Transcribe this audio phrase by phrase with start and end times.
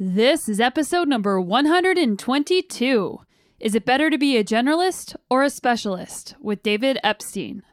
[0.00, 3.20] This is episode number 122.
[3.58, 6.36] Is it better to be a generalist or a specialist?
[6.40, 7.64] With David Epstein.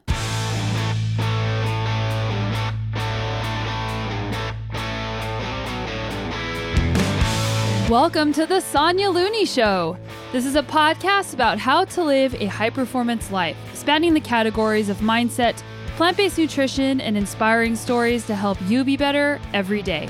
[7.88, 9.96] Welcome to the Sonya Looney Show.
[10.32, 14.88] This is a podcast about how to live a high performance life, spanning the categories
[14.88, 15.62] of mindset,
[15.94, 20.08] plant based nutrition, and inspiring stories to help you be better every day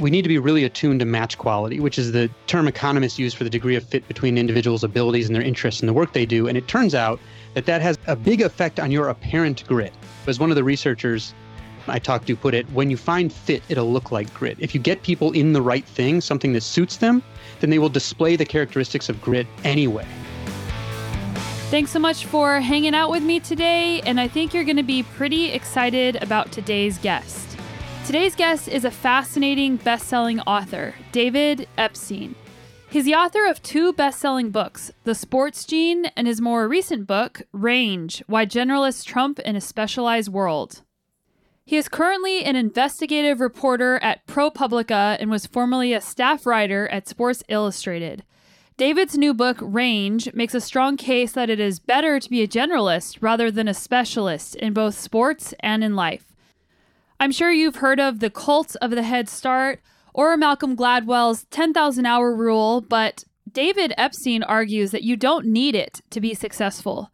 [0.00, 3.34] we need to be really attuned to match quality, which is the term economists use
[3.34, 6.26] for the degree of fit between individuals' abilities and their interests in the work they
[6.26, 6.48] do.
[6.48, 7.20] And it turns out
[7.54, 9.92] that that has a big effect on your apparent grit.
[10.26, 11.34] As one of the researchers
[11.86, 14.56] I talked to put it, when you find fit, it'll look like grit.
[14.60, 17.22] If you get people in the right thing, something that suits them,
[17.60, 20.06] then they will display the characteristics of grit anyway.
[21.70, 24.82] Thanks so much for hanging out with me today, and I think you're going to
[24.82, 27.49] be pretty excited about today's guest.
[28.10, 32.34] Today's guest is a fascinating best selling author, David Epstein.
[32.88, 37.06] He's the author of two best selling books, The Sports Gene and his more recent
[37.06, 40.82] book, Range Why Generalists Triumph in a Specialized World.
[41.64, 47.06] He is currently an investigative reporter at ProPublica and was formerly a staff writer at
[47.06, 48.24] Sports Illustrated.
[48.76, 52.48] David's new book, Range, makes a strong case that it is better to be a
[52.48, 56.29] generalist rather than a specialist in both sports and in life.
[57.22, 59.82] I'm sure you've heard of the cult of the Head Start
[60.14, 66.00] or Malcolm Gladwell's 10,000 hour rule, but David Epstein argues that you don't need it
[66.08, 67.12] to be successful.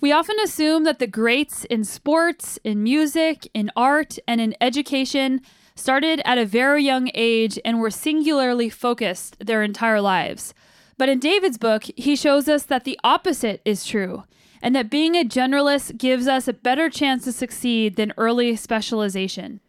[0.00, 5.42] We often assume that the greats in sports, in music, in art, and in education
[5.76, 10.54] started at a very young age and were singularly focused their entire lives.
[10.96, 14.24] But in David's book, he shows us that the opposite is true
[14.64, 19.60] and that being a generalist gives us a better chance to succeed than early specialization.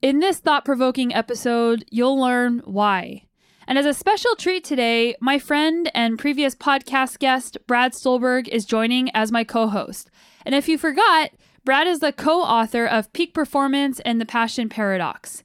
[0.00, 3.24] In this thought provoking episode, you'll learn why.
[3.66, 8.64] And as a special treat today, my friend and previous podcast guest, Brad Stulberg, is
[8.64, 10.08] joining as my co host.
[10.46, 11.30] And if you forgot,
[11.64, 15.42] Brad is the co author of Peak Performance and the Passion Paradox.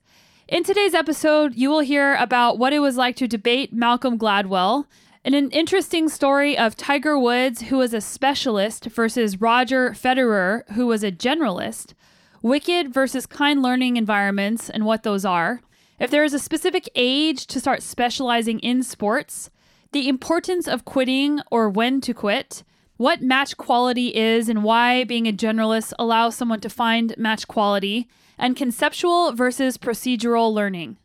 [0.48, 4.86] In today's episode, you will hear about what it was like to debate Malcolm Gladwell,
[5.30, 10.88] and an interesting story of Tiger Woods, who was a specialist, versus Roger Federer, who
[10.88, 11.94] was a generalist,
[12.42, 15.62] wicked versus kind learning environments and what those are,
[16.00, 19.52] if there is a specific age to start specializing in sports,
[19.92, 22.64] the importance of quitting or when to quit,
[22.98, 28.08] what match quality is and why being a generalist allows someone to find match quality,
[28.40, 30.98] and conceptual versus procedural learning.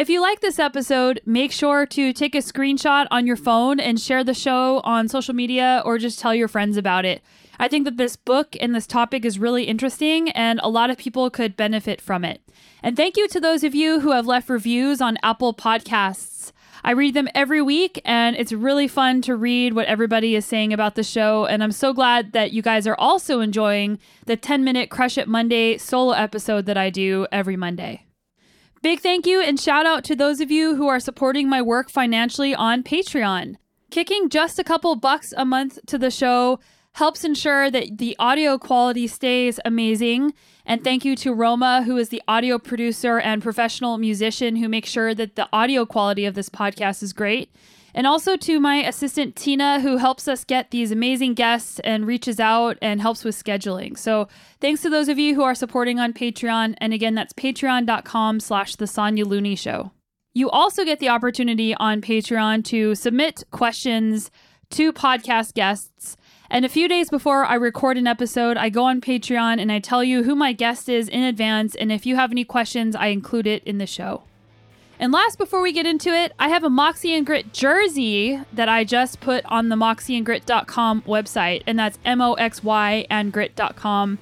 [0.00, 4.00] If you like this episode, make sure to take a screenshot on your phone and
[4.00, 7.22] share the show on social media or just tell your friends about it.
[7.58, 10.96] I think that this book and this topic is really interesting and a lot of
[10.96, 12.40] people could benefit from it.
[12.82, 16.52] And thank you to those of you who have left reviews on Apple Podcasts.
[16.82, 20.72] I read them every week and it's really fun to read what everybody is saying
[20.72, 21.44] about the show.
[21.44, 25.28] And I'm so glad that you guys are also enjoying the 10 minute Crush It
[25.28, 28.06] Monday solo episode that I do every Monday.
[28.82, 31.90] Big thank you and shout out to those of you who are supporting my work
[31.90, 33.56] financially on Patreon.
[33.90, 36.58] Kicking just a couple bucks a month to the show
[36.92, 40.32] helps ensure that the audio quality stays amazing.
[40.64, 44.88] And thank you to Roma, who is the audio producer and professional musician who makes
[44.88, 47.52] sure that the audio quality of this podcast is great
[47.94, 52.40] and also to my assistant Tina, who helps us get these amazing guests and reaches
[52.40, 53.96] out and helps with scheduling.
[53.98, 54.28] So
[54.60, 56.74] thanks to those of you who are supporting on Patreon.
[56.78, 59.92] And again, that's patreon.com slash the Sonya Looney Show.
[60.32, 64.30] You also get the opportunity on Patreon to submit questions
[64.70, 66.16] to podcast guests.
[66.48, 69.78] And a few days before I record an episode, I go on Patreon and I
[69.78, 71.74] tell you who my guest is in advance.
[71.74, 74.22] And if you have any questions, I include it in the show.
[75.00, 78.68] And last, before we get into it, I have a Moxie and Grit jersey that
[78.68, 84.18] I just put on the moxieandgrit.com website, and that's M O X Y and grit.com.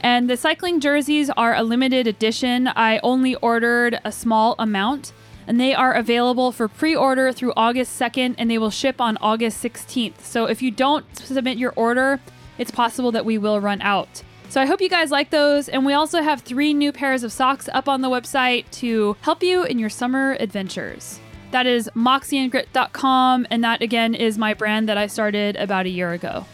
[0.00, 2.68] And the cycling jerseys are a limited edition.
[2.68, 5.12] I only ordered a small amount,
[5.48, 9.18] and they are available for pre order through August 2nd, and they will ship on
[9.20, 10.20] August 16th.
[10.20, 12.20] So if you don't submit your order,
[12.56, 14.22] it's possible that we will run out.
[14.50, 15.68] So I hope you guys like those.
[15.68, 19.44] And we also have three new pairs of socks up on the website to help
[19.44, 21.20] you in your summer adventures.
[21.52, 23.46] That is moxieandgrit.com.
[23.48, 26.46] And that again is my brand that I started about a year ago.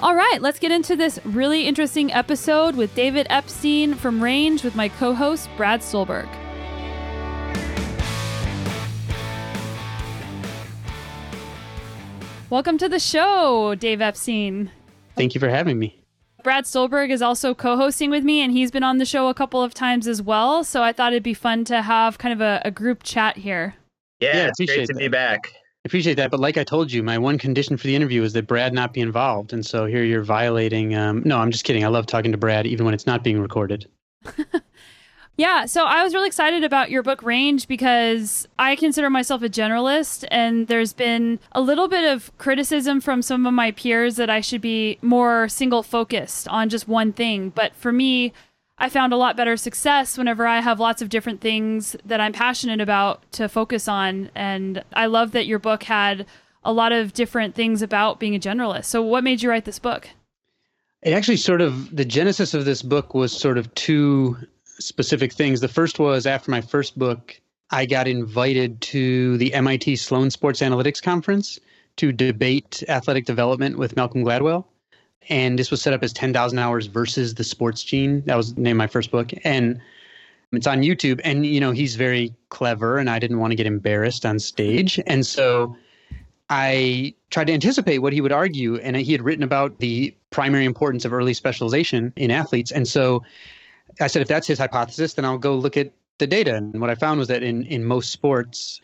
[0.00, 4.74] All right, let's get into this really interesting episode with David Epstein from Range with
[4.74, 6.28] my co host, Brad Stulberg.
[12.48, 14.70] Welcome to the show, Dave Epstein.
[15.14, 15.97] Thank you for having me.
[16.42, 19.34] Brad Stulberg is also co hosting with me, and he's been on the show a
[19.34, 20.62] couple of times as well.
[20.64, 23.74] So I thought it'd be fun to have kind of a, a group chat here.
[24.20, 24.98] Yeah, yeah it's great to that.
[24.98, 25.52] be back.
[25.54, 26.30] I appreciate that.
[26.30, 28.92] But like I told you, my one condition for the interview is that Brad not
[28.92, 29.52] be involved.
[29.52, 30.94] And so here you're violating.
[30.94, 31.84] Um, no, I'm just kidding.
[31.84, 33.86] I love talking to Brad, even when it's not being recorded.
[35.38, 39.48] Yeah, so I was really excited about your book range because I consider myself a
[39.48, 44.28] generalist, and there's been a little bit of criticism from some of my peers that
[44.28, 47.50] I should be more single focused on just one thing.
[47.50, 48.32] But for me,
[48.78, 52.32] I found a lot better success whenever I have lots of different things that I'm
[52.32, 54.30] passionate about to focus on.
[54.34, 56.26] And I love that your book had
[56.64, 58.86] a lot of different things about being a generalist.
[58.86, 60.08] So, what made you write this book?
[61.00, 64.36] It actually sort of, the genesis of this book was sort of two
[64.80, 65.60] specific things.
[65.60, 67.40] The first was after my first book,
[67.70, 71.58] I got invited to the MIT Sloan Sports Analytics Conference
[71.96, 74.64] to debate athletic development with Malcolm Gladwell.
[75.28, 78.22] And this was set up as 10,000 hours versus the sports gene.
[78.24, 79.32] That was the name of my first book.
[79.44, 79.80] And
[80.52, 81.20] it's on YouTube.
[81.24, 84.98] And, you know, he's very clever, and I didn't want to get embarrassed on stage.
[85.06, 85.76] And so
[86.48, 88.76] I tried to anticipate what he would argue.
[88.76, 92.70] And he had written about the primary importance of early specialization in athletes.
[92.70, 93.22] And so
[94.00, 96.54] I said, if that's his hypothesis, then I'll go look at the data.
[96.54, 98.80] And what I found was that in, in most sports,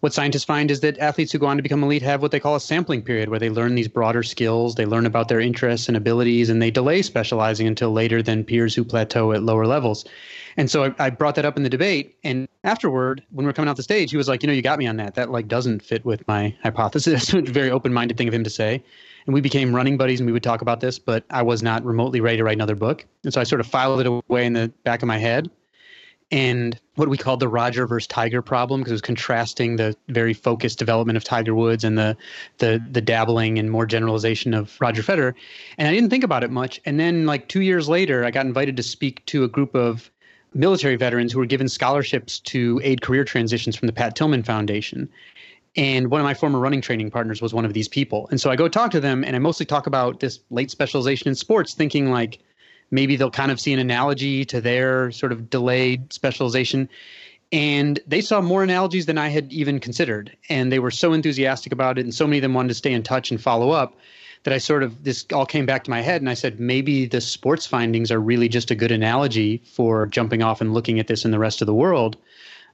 [0.00, 2.38] what scientists find is that athletes who go on to become elite have what they
[2.38, 5.88] call a sampling period where they learn these broader skills, they learn about their interests
[5.88, 10.04] and abilities, and they delay specializing until later than peers who plateau at lower levels.
[10.56, 12.16] And so I, I brought that up in the debate.
[12.24, 14.62] And afterward, when we are coming off the stage, he was like, you know, you
[14.62, 15.14] got me on that.
[15.14, 17.34] That like doesn't fit with my hypothesis.
[17.34, 18.82] it's a very open-minded thing of him to say
[19.26, 21.84] and we became running buddies and we would talk about this, but I was not
[21.84, 23.04] remotely ready to write another book.
[23.24, 25.50] And so I sort of filed it away in the back of my head.
[26.32, 30.34] And what we called the Roger versus Tiger problem, because it was contrasting the very
[30.34, 32.16] focused development of Tiger Woods and the,
[32.58, 35.34] the the dabbling and more generalization of Roger Federer.
[35.78, 36.80] And I didn't think about it much.
[36.84, 40.10] And then like two years later, I got invited to speak to a group of
[40.52, 45.08] military veterans who were given scholarships to aid career transitions from the Pat Tillman Foundation.
[45.76, 48.28] And one of my former running training partners was one of these people.
[48.30, 51.28] And so I go talk to them and I mostly talk about this late specialization
[51.28, 52.38] in sports, thinking like
[52.90, 56.88] maybe they'll kind of see an analogy to their sort of delayed specialization.
[57.52, 60.36] And they saw more analogies than I had even considered.
[60.48, 62.04] And they were so enthusiastic about it.
[62.04, 63.96] And so many of them wanted to stay in touch and follow up
[64.44, 66.22] that I sort of, this all came back to my head.
[66.22, 70.42] And I said, maybe the sports findings are really just a good analogy for jumping
[70.42, 72.16] off and looking at this in the rest of the world.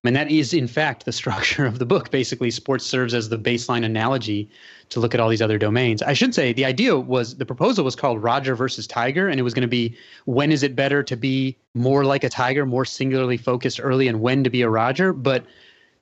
[0.05, 2.11] And that is, in fact, the structure of the book.
[2.11, 4.51] Basically, sports serves as the baseline analogy
[4.89, 6.03] to look at all these other domains.
[6.03, 9.45] I should say the idea was the proposal was called Roger versus Tiger, and it
[9.45, 12.85] was going to be when is it better to be more like a tiger, more
[12.85, 15.13] singularly focused early, and when to be a Roger.
[15.13, 15.47] But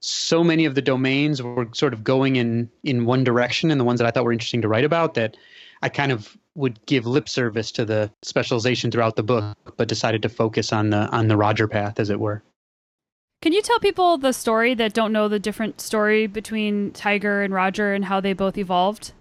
[0.00, 3.84] so many of the domains were sort of going in in one direction, and the
[3.84, 5.36] ones that I thought were interesting to write about that
[5.82, 10.22] I kind of would give lip service to the specialization throughout the book, but decided
[10.22, 12.42] to focus on the on the Roger path, as it were.
[13.42, 17.54] Can you tell people the story that don't know the different story between Tiger and
[17.54, 19.12] Roger and how they both evolved?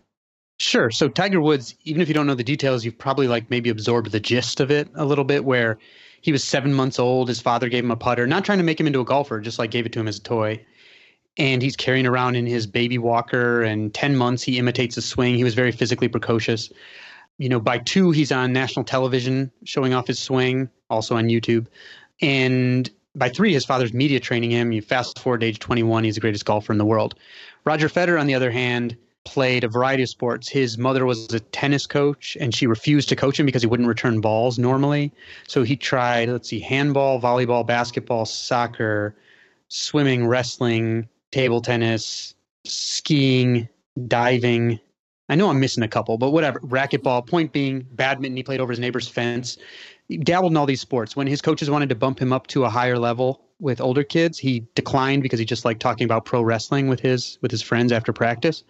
[0.60, 0.92] Sure.
[0.92, 4.12] So Tiger Woods, even if you don't know the details, you've probably like maybe absorbed
[4.12, 5.78] the gist of it a little bit where
[6.20, 7.30] he was seven months old.
[7.30, 9.58] His father gave him a putter, not trying to make him into a golfer, just
[9.58, 10.66] like gave it to him as a toy.
[11.38, 13.62] And he's carrying around in his baby walker.
[13.62, 15.36] And 10 months, he imitates a swing.
[15.36, 16.70] He was very physically precocious.
[17.38, 21.68] You know, by two, he's on national television showing off his swing, also on YouTube.
[22.22, 22.90] And
[23.20, 24.72] by three, his father's media training him.
[24.72, 27.16] You fast forward to age 21, he's the greatest golfer in the world.
[27.66, 28.96] Roger Federer, on the other hand,
[29.26, 30.48] played a variety of sports.
[30.48, 33.90] His mother was a tennis coach, and she refused to coach him because he wouldn't
[33.90, 35.12] return balls normally.
[35.48, 39.16] So he tried, let's see, handball, volleyball, basketball, soccer,
[39.68, 42.34] swimming, wrestling, table tennis,
[42.66, 43.68] skiing,
[44.08, 44.80] diving.
[45.28, 46.60] I know I'm missing a couple, but whatever.
[46.62, 47.28] Racquetball.
[47.28, 48.36] Point being, badminton.
[48.36, 49.58] He played over his neighbor's fence
[50.18, 51.16] dabbled in all these sports.
[51.16, 54.40] When his coaches wanted to bump him up to a higher level with older kids,
[54.40, 57.92] he declined because he just liked talking about pro wrestling with his with his friends
[57.92, 58.64] after practice.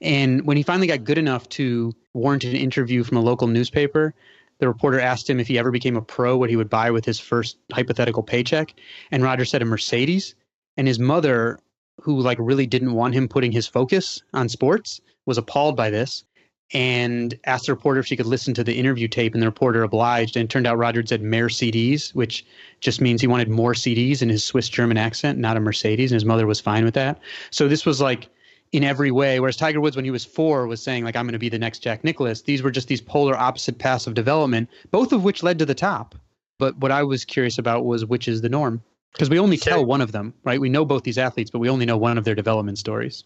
[0.00, 4.14] And when he finally got good enough to warrant an interview from a local newspaper,
[4.58, 7.04] the reporter asked him if he ever became a pro, what he would buy with
[7.04, 8.74] his first hypothetical paycheck.
[9.10, 10.34] And Roger said a Mercedes.
[10.76, 11.58] And his mother,
[12.00, 16.24] who like really didn't want him putting his focus on sports, was appalled by this
[16.72, 19.82] and asked the reporter if she could listen to the interview tape, and the reporter
[19.82, 20.36] obliged.
[20.36, 22.44] And it turned out Roger said "mehr CDs," which
[22.80, 26.16] just means he wanted more CDs in his Swiss German accent, not a Mercedes, and
[26.16, 27.18] his mother was fine with that.
[27.50, 28.28] So this was like
[28.72, 29.40] in every way.
[29.40, 31.58] Whereas Tiger Woods, when he was four, was saying like, "I'm going to be the
[31.58, 35.42] next Jack Nicklaus." These were just these polar opposite paths of development, both of which
[35.42, 36.14] led to the top.
[36.58, 39.84] But what I was curious about was which is the norm, because we only tell
[39.84, 40.60] one of them, right?
[40.60, 43.24] We know both these athletes, but we only know one of their development stories.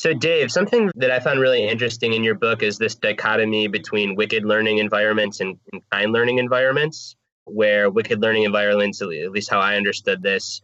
[0.00, 4.16] So, Dave, something that I found really interesting in your book is this dichotomy between
[4.16, 9.60] wicked learning environments and, and kind learning environments, where wicked learning environments, at least how
[9.60, 10.62] I understood this,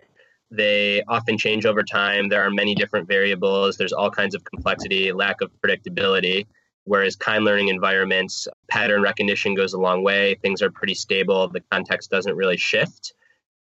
[0.51, 2.31] they often change over time.
[2.31, 6.47] There are many different variables, there's all kinds of complexity, lack of predictability.
[6.85, 10.37] Whereas kind learning environments, pattern recognition goes a long way.
[10.37, 11.49] Things are pretty stable.
[11.49, 13.13] The context doesn't really shift.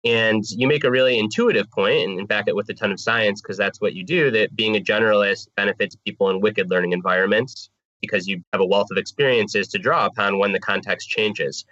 [0.06, 3.42] And you make a really intuitive point and back it with a ton of science
[3.42, 7.70] because that's what you do that being a generalist benefits people in wicked learning environments
[8.02, 11.66] because you have a wealth of experiences to draw upon when the context changes.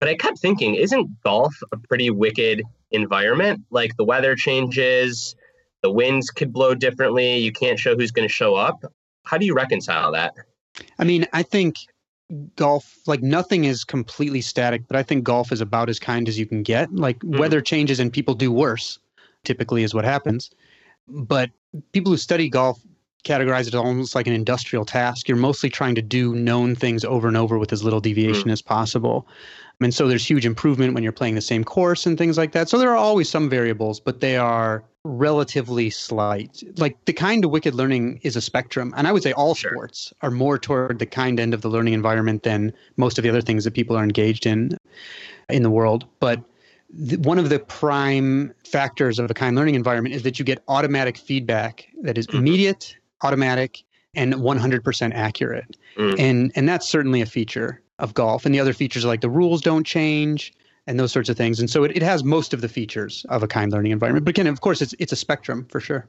[0.00, 3.62] But I kept thinking, isn't golf a pretty wicked environment?
[3.70, 5.36] Like the weather changes,
[5.82, 8.84] the winds could blow differently, you can't show who's going to show up.
[9.24, 10.34] How do you reconcile that?
[10.98, 11.76] I mean, I think
[12.56, 16.38] golf like nothing is completely static but i think golf is about as kind as
[16.38, 16.92] you can get.
[16.92, 17.38] Like mm.
[17.38, 18.98] weather changes and people do worse
[19.44, 20.50] typically is what happens.
[21.08, 21.50] But
[21.92, 22.80] people who study golf
[23.24, 25.28] categorize it almost like an industrial task.
[25.28, 28.52] You're mostly trying to do known things over and over with as little deviation mm.
[28.52, 29.26] as possible.
[29.80, 32.68] And so there's huge improvement when you're playing the same course and things like that.
[32.68, 36.62] So there are always some variables but they are relatively slight.
[36.76, 38.92] Like the kind of wicked learning is a spectrum.
[38.96, 39.70] And I would say all sure.
[39.72, 43.28] sports are more toward the kind end of the learning environment than most of the
[43.28, 44.76] other things that people are engaged in
[45.48, 46.06] in the world.
[46.20, 46.42] But
[46.90, 50.62] the, one of the prime factors of a kind learning environment is that you get
[50.68, 52.38] automatic feedback that is mm-hmm.
[52.38, 53.82] immediate, automatic,
[54.14, 55.76] and 100% accurate.
[55.96, 56.18] Mm.
[56.18, 58.44] And and that's certainly a feature of golf.
[58.44, 60.52] And the other features are like the rules don't change
[60.86, 61.60] and those sorts of things.
[61.60, 64.24] And so it, it has most of the features of a kind learning environment.
[64.24, 66.08] But again, of course, it's it's a spectrum for sure.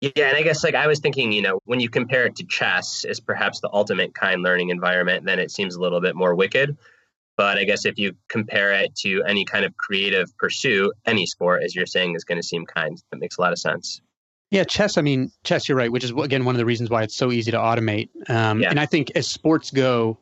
[0.00, 2.44] Yeah, and I guess like I was thinking, you know, when you compare it to
[2.44, 6.34] chess as perhaps the ultimate kind learning environment, then it seems a little bit more
[6.34, 6.76] wicked.
[7.36, 11.62] But I guess if you compare it to any kind of creative pursuit, any sport,
[11.64, 13.00] as you're saying, is going to seem kind.
[13.10, 14.00] That makes a lot of sense.
[14.50, 14.98] Yeah, chess.
[14.98, 15.68] I mean, chess.
[15.68, 18.08] You're right, which is again one of the reasons why it's so easy to automate.
[18.28, 18.70] Um, yeah.
[18.70, 20.18] And I think as sports go,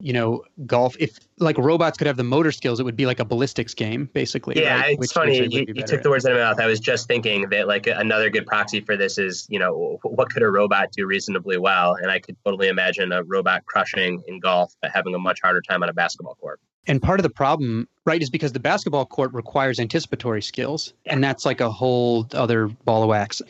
[0.00, 0.96] you know, golf.
[0.98, 4.08] If like robots could have the motor skills, it would be like a ballistics game,
[4.12, 4.60] basically.
[4.60, 4.92] Yeah, right?
[4.92, 5.40] it's which, funny.
[5.42, 6.60] Which you, you took the words out of my mouth.
[6.60, 10.30] I was just thinking that like another good proxy for this is, you know, what
[10.30, 11.94] could a robot do reasonably well?
[11.94, 15.62] And I could totally imagine a robot crushing in golf, but having a much harder
[15.62, 16.60] time on a basketball court.
[16.86, 21.12] And part of the problem, right, is because the basketball court requires anticipatory skills, yeah.
[21.12, 23.42] and that's like a whole other ball of wax.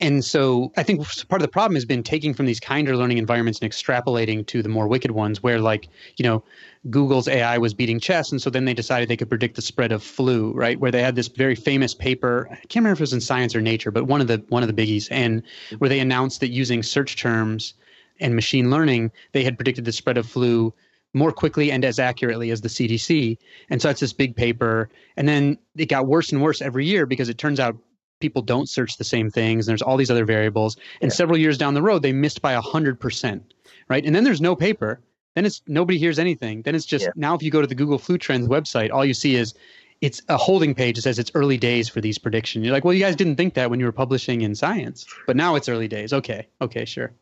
[0.00, 3.18] And so I think part of the problem has been taking from these kinder learning
[3.18, 6.42] environments and extrapolating to the more wicked ones where like, you know,
[6.88, 8.32] Google's AI was beating chess.
[8.32, 10.80] And so then they decided they could predict the spread of flu, right?
[10.80, 12.48] Where they had this very famous paper.
[12.50, 14.62] I can't remember if it was in science or nature, but one of the one
[14.62, 15.42] of the biggies, and
[15.78, 17.74] where they announced that using search terms
[18.20, 20.72] and machine learning, they had predicted the spread of flu
[21.12, 23.36] more quickly and as accurately as the CDC.
[23.68, 24.88] And so that's this big paper.
[25.16, 27.76] And then it got worse and worse every year because it turns out
[28.20, 29.66] people don't search the same things.
[29.66, 30.76] And there's all these other variables.
[31.00, 31.16] And yeah.
[31.16, 33.42] several years down the road, they missed by 100%,
[33.88, 34.04] right?
[34.04, 35.00] And then there's no paper.
[35.34, 36.62] Then it's nobody hears anything.
[36.62, 37.12] Then it's just yeah.
[37.16, 39.54] now if you go to the Google Flu Trends website, all you see is
[40.00, 42.64] it's a holding page that says it's early days for these predictions.
[42.64, 45.36] You're like, well, you guys didn't think that when you were publishing in science, but
[45.36, 46.12] now it's early days.
[46.12, 47.12] Okay, okay, sure.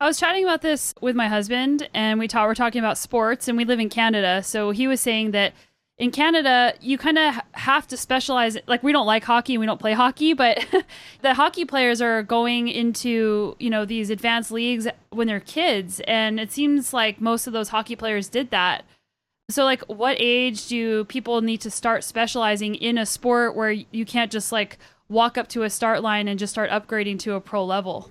[0.00, 3.48] I was chatting about this with my husband, and we talk, we're talking about sports,
[3.48, 4.42] and we live in Canada.
[4.42, 5.54] So he was saying that
[5.98, 8.58] in Canada, you kind of have to specialize.
[8.66, 10.64] Like we don't like hockey and we don't play hockey, but
[11.22, 16.38] the hockey players are going into you know these advanced leagues when they're kids, and
[16.38, 18.84] it seems like most of those hockey players did that.
[19.48, 24.04] So, like, what age do people need to start specializing in a sport where you
[24.04, 27.40] can't just like walk up to a start line and just start upgrading to a
[27.40, 28.10] pro level?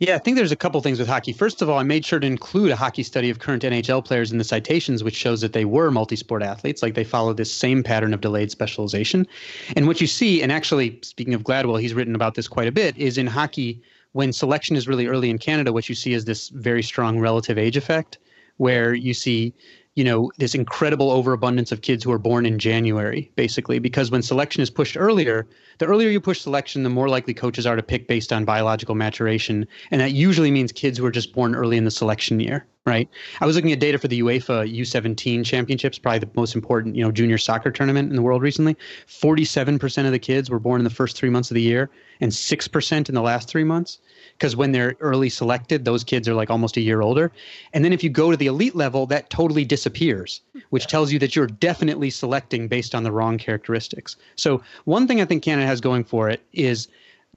[0.00, 1.32] Yeah, I think there's a couple things with hockey.
[1.32, 4.30] First of all, I made sure to include a hockey study of current NHL players
[4.30, 6.84] in the citations, which shows that they were multi-sport athletes.
[6.84, 9.26] Like they follow this same pattern of delayed specialization.
[9.74, 12.72] And what you see, and actually, speaking of Gladwell, he's written about this quite a
[12.72, 16.24] bit, is in hockey, when selection is really early in Canada, what you see is
[16.24, 18.18] this very strong relative age effect,
[18.58, 19.52] where you see
[19.98, 24.22] you know this incredible overabundance of kids who are born in January, basically, because when
[24.22, 25.44] selection is pushed earlier,
[25.78, 28.94] the earlier you push selection, the more likely coaches are to pick based on biological
[28.94, 32.64] maturation, and that usually means kids who are just born early in the selection year,
[32.86, 33.08] right?
[33.40, 37.02] I was looking at data for the UEFA U17 championships, probably the most important, you
[37.02, 38.76] know, junior soccer tournament in the world recently.
[39.08, 41.90] 47% of the kids were born in the first 3 months of the year
[42.20, 43.98] and 6% in the last 3 months
[44.38, 47.32] because when they're early selected, those kids are like almost a year older.
[47.72, 50.40] And then if you go to the elite level, that totally disappears,
[50.70, 54.16] which tells you that you're definitely selecting based on the wrong characteristics.
[54.36, 56.86] So, one thing I think Canada has going for it is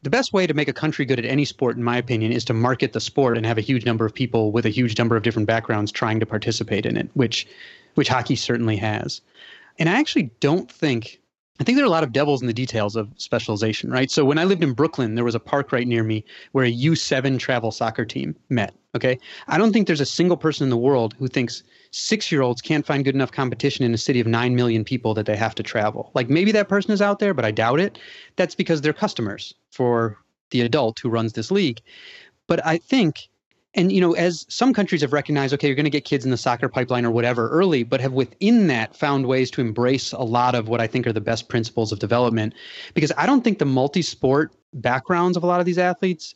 [0.04, 2.46] the best way to make a country good at any sport, in my opinion, is
[2.46, 5.16] to market the sport and have a huge number of people with a huge number
[5.16, 7.48] of different backgrounds trying to participate in it, which
[7.96, 9.22] which hockey certainly has.
[9.80, 11.21] And I actually don't think
[11.62, 14.10] I think there are a lot of devils in the details of specialization, right?
[14.10, 16.74] So when I lived in Brooklyn, there was a park right near me where a
[16.74, 18.74] U7 travel soccer team met.
[18.96, 19.20] Okay.
[19.48, 22.64] I don't think there's a single person in the world who thinks six year olds
[22.64, 25.54] can't find good enough competition in a city of 9 million people that they have
[25.54, 26.10] to travel.
[26.16, 28.00] Like maybe that person is out there, but I doubt it.
[28.38, 30.18] That's because they're customers for
[30.50, 31.80] the adult who runs this league.
[32.48, 33.30] But I think
[33.74, 36.32] and you know as some countries have recognized okay you're going to get kids in
[36.32, 40.24] the soccer pipeline or whatever early but have within that found ways to embrace a
[40.24, 42.54] lot of what i think are the best principles of development.
[42.94, 46.36] Because i don't think the multi-sport backgrounds of a lot of these athletes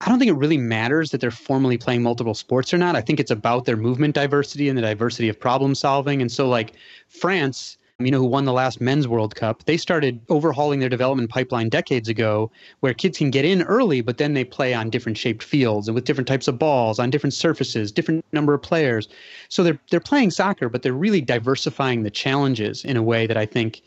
[0.00, 2.96] i don't think it really matters that they're formally playing multiple sports or not.
[2.96, 6.20] I think it's about their movement diversity and the diversity of problem solving.
[6.20, 6.74] And so like
[7.08, 11.30] france you know, who won the last men's World Cup, they started overhauling their development
[11.30, 15.18] pipeline decades ago where kids can get in early, but then they play on different
[15.18, 19.08] shaped fields and with different types of balls on different surfaces, different number of players.
[19.48, 23.36] So they're they're playing soccer, but they're really diversifying the challenges in a way that
[23.36, 23.82] I think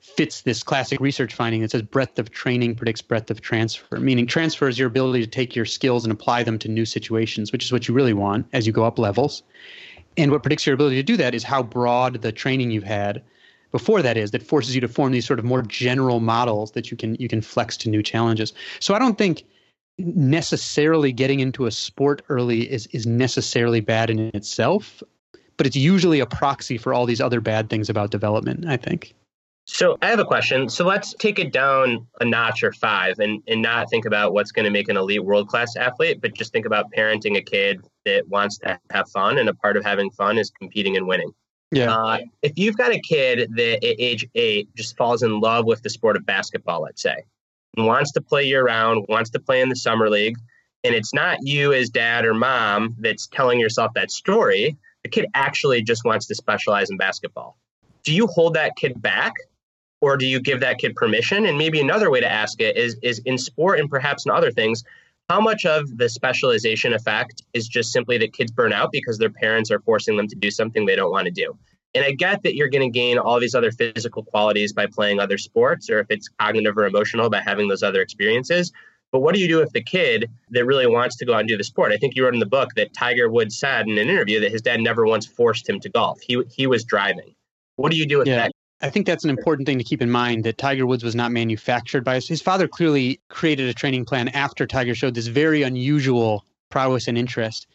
[0.00, 4.26] fits this classic research finding that says breadth of training predicts breadth of transfer, meaning
[4.26, 7.64] transfer is your ability to take your skills and apply them to new situations, which
[7.64, 9.42] is what you really want as you go up levels.
[10.16, 13.22] And what predicts your ability to do that is how broad the training you've had
[13.70, 16.90] before that is that forces you to form these sort of more general models that
[16.90, 18.52] you can you can flex to new challenges.
[18.80, 19.44] So I don't think
[19.98, 25.02] necessarily getting into a sport early is is necessarily bad in itself,
[25.56, 29.14] but it's usually a proxy for all these other bad things about development, I think.
[29.70, 30.70] So I have a question.
[30.70, 34.50] So let's take it down a notch or five and, and not think about what's
[34.50, 37.82] going to make an elite world class athlete, but just think about parenting a kid
[38.06, 39.36] that wants to have fun.
[39.36, 41.32] And a part of having fun is competing and winning.
[41.70, 41.94] Yeah.
[41.94, 45.82] Uh, if you've got a kid that at age eight just falls in love with
[45.82, 47.24] the sport of basketball, let's say,
[47.76, 50.36] and wants to play year round, wants to play in the summer league,
[50.84, 55.26] and it's not you as dad or mom that's telling yourself that story, the kid
[55.34, 57.56] actually just wants to specialize in basketball.
[58.04, 59.32] Do you hold that kid back
[60.00, 61.44] or do you give that kid permission?
[61.44, 64.50] And maybe another way to ask it is is in sport and perhaps in other
[64.50, 64.84] things,
[65.28, 69.30] how much of the specialization effect is just simply that kids burn out because their
[69.30, 71.56] parents are forcing them to do something they don't want to do?
[71.94, 75.20] And I get that you're going to gain all these other physical qualities by playing
[75.20, 78.72] other sports, or if it's cognitive or emotional by having those other experiences.
[79.10, 81.48] But what do you do if the kid that really wants to go out and
[81.48, 81.92] do the sport?
[81.92, 84.52] I think you wrote in the book that Tiger Woods said in an interview that
[84.52, 86.20] his dad never once forced him to golf.
[86.20, 87.34] He he was driving.
[87.76, 88.36] What do you do with yeah.
[88.36, 91.16] that I think that's an important thing to keep in mind that Tiger Woods was
[91.16, 92.28] not manufactured by us.
[92.28, 97.18] His father clearly created a training plan after Tiger showed this very unusual prowess and
[97.18, 97.66] interest.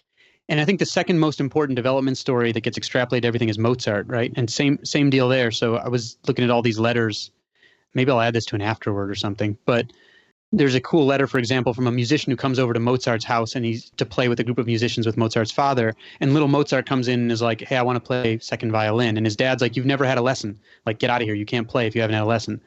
[0.48, 3.58] And I think the second most important development story that gets extrapolated to everything is
[3.58, 4.32] Mozart, right?
[4.36, 5.52] And same same deal there.
[5.52, 7.32] So I was looking at all these letters.
[7.94, 9.58] Maybe I'll add this to an afterword or something.
[9.66, 9.92] But
[10.54, 13.56] there's a cool letter, for example, from a musician who comes over to Mozart's house
[13.56, 15.96] and he's to play with a group of musicians with Mozart's father.
[16.20, 19.18] And little Mozart comes in and is like, Hey, I want to play second violin.
[19.18, 20.60] And his dad's like, You've never had a lesson.
[20.86, 21.34] Like, get out of here.
[21.34, 22.62] You can't play if you haven't had a lesson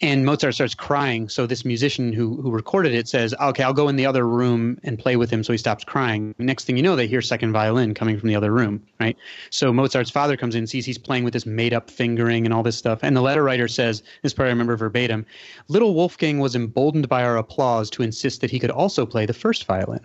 [0.00, 1.28] and Mozart starts crying.
[1.28, 4.78] So this musician who who recorded it says, "Okay, I'll go in the other room
[4.82, 7.52] and play with him so he stops crying." Next thing you know, they hear second
[7.52, 9.16] violin coming from the other room, right?
[9.50, 12.76] So Mozart's father comes in, sees he's playing with this made-up fingering and all this
[12.76, 15.26] stuff, and the letter writer says, "This part I remember verbatim:
[15.68, 19.32] Little Wolfgang was emboldened by our applause to insist that he could also play the
[19.32, 20.00] first violin."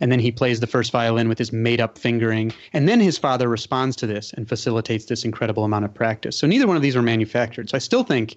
[0.00, 2.52] And then he plays the first violin with his made up fingering.
[2.72, 6.36] And then his father responds to this and facilitates this incredible amount of practice.
[6.36, 7.68] So neither one of these were manufactured.
[7.68, 8.36] So I still think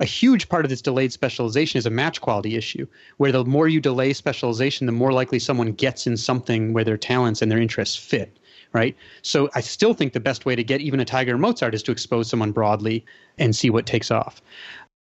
[0.00, 3.68] a huge part of this delayed specialization is a match quality issue, where the more
[3.68, 7.60] you delay specialization, the more likely someone gets in something where their talents and their
[7.60, 8.38] interests fit.
[8.72, 8.94] Right.
[9.22, 11.92] So I still think the best way to get even a Tiger Mozart is to
[11.92, 13.02] expose someone broadly
[13.38, 14.42] and see what takes off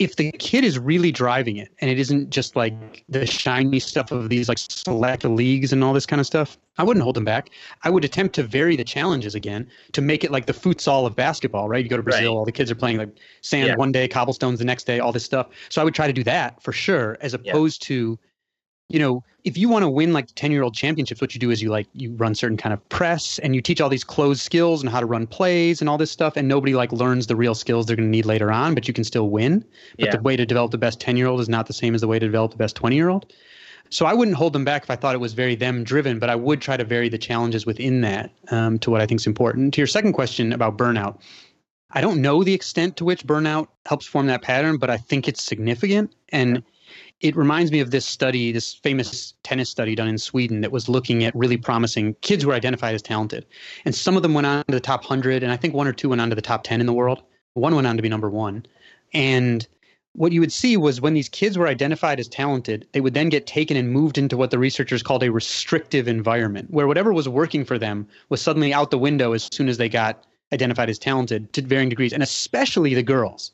[0.01, 4.11] if the kid is really driving it and it isn't just like the shiny stuff
[4.11, 7.23] of these like select leagues and all this kind of stuff, I wouldn't hold them
[7.23, 7.51] back.
[7.83, 11.15] I would attempt to vary the challenges again to make it like the futsal of
[11.15, 11.83] basketball, right?
[11.83, 12.39] You go to Brazil, right.
[12.39, 13.75] all the kids are playing like sand yeah.
[13.75, 15.49] one day, cobblestones the next day, all this stuff.
[15.69, 17.95] So I would try to do that for sure, as opposed yeah.
[17.95, 18.19] to
[18.91, 21.49] you know, if you want to win like 10 year old championships, what you do
[21.49, 24.41] is you like, you run certain kind of press and you teach all these closed
[24.41, 26.36] skills and how to run plays and all this stuff.
[26.36, 28.93] And nobody like learns the real skills they're going to need later on, but you
[28.93, 29.65] can still win.
[29.97, 30.15] But yeah.
[30.15, 32.08] the way to develop the best 10 year old is not the same as the
[32.08, 33.32] way to develop the best 20 year old.
[33.89, 36.30] So I wouldn't hold them back if I thought it was very them driven, but
[36.30, 39.27] I would try to vary the challenges within that um, to what I think is
[39.27, 39.73] important.
[39.73, 41.19] To your second question about burnout,
[41.91, 45.27] I don't know the extent to which burnout helps form that pattern, but I think
[45.27, 46.13] it's significant.
[46.30, 46.63] And
[47.21, 50.89] it reminds me of this study, this famous tennis study done in Sweden that was
[50.89, 53.45] looking at really promising kids who were identified as talented.
[53.86, 55.93] And some of them went on to the top 100, and I think one or
[55.93, 57.21] two went on to the top 10 in the world.
[57.53, 58.65] One went on to be number one.
[59.13, 59.67] And
[60.13, 63.29] what you would see was when these kids were identified as talented, they would then
[63.29, 67.29] get taken and moved into what the researchers called a restrictive environment, where whatever was
[67.29, 70.99] working for them was suddenly out the window as soon as they got identified as
[70.99, 73.51] talented to varying degrees, and especially the girls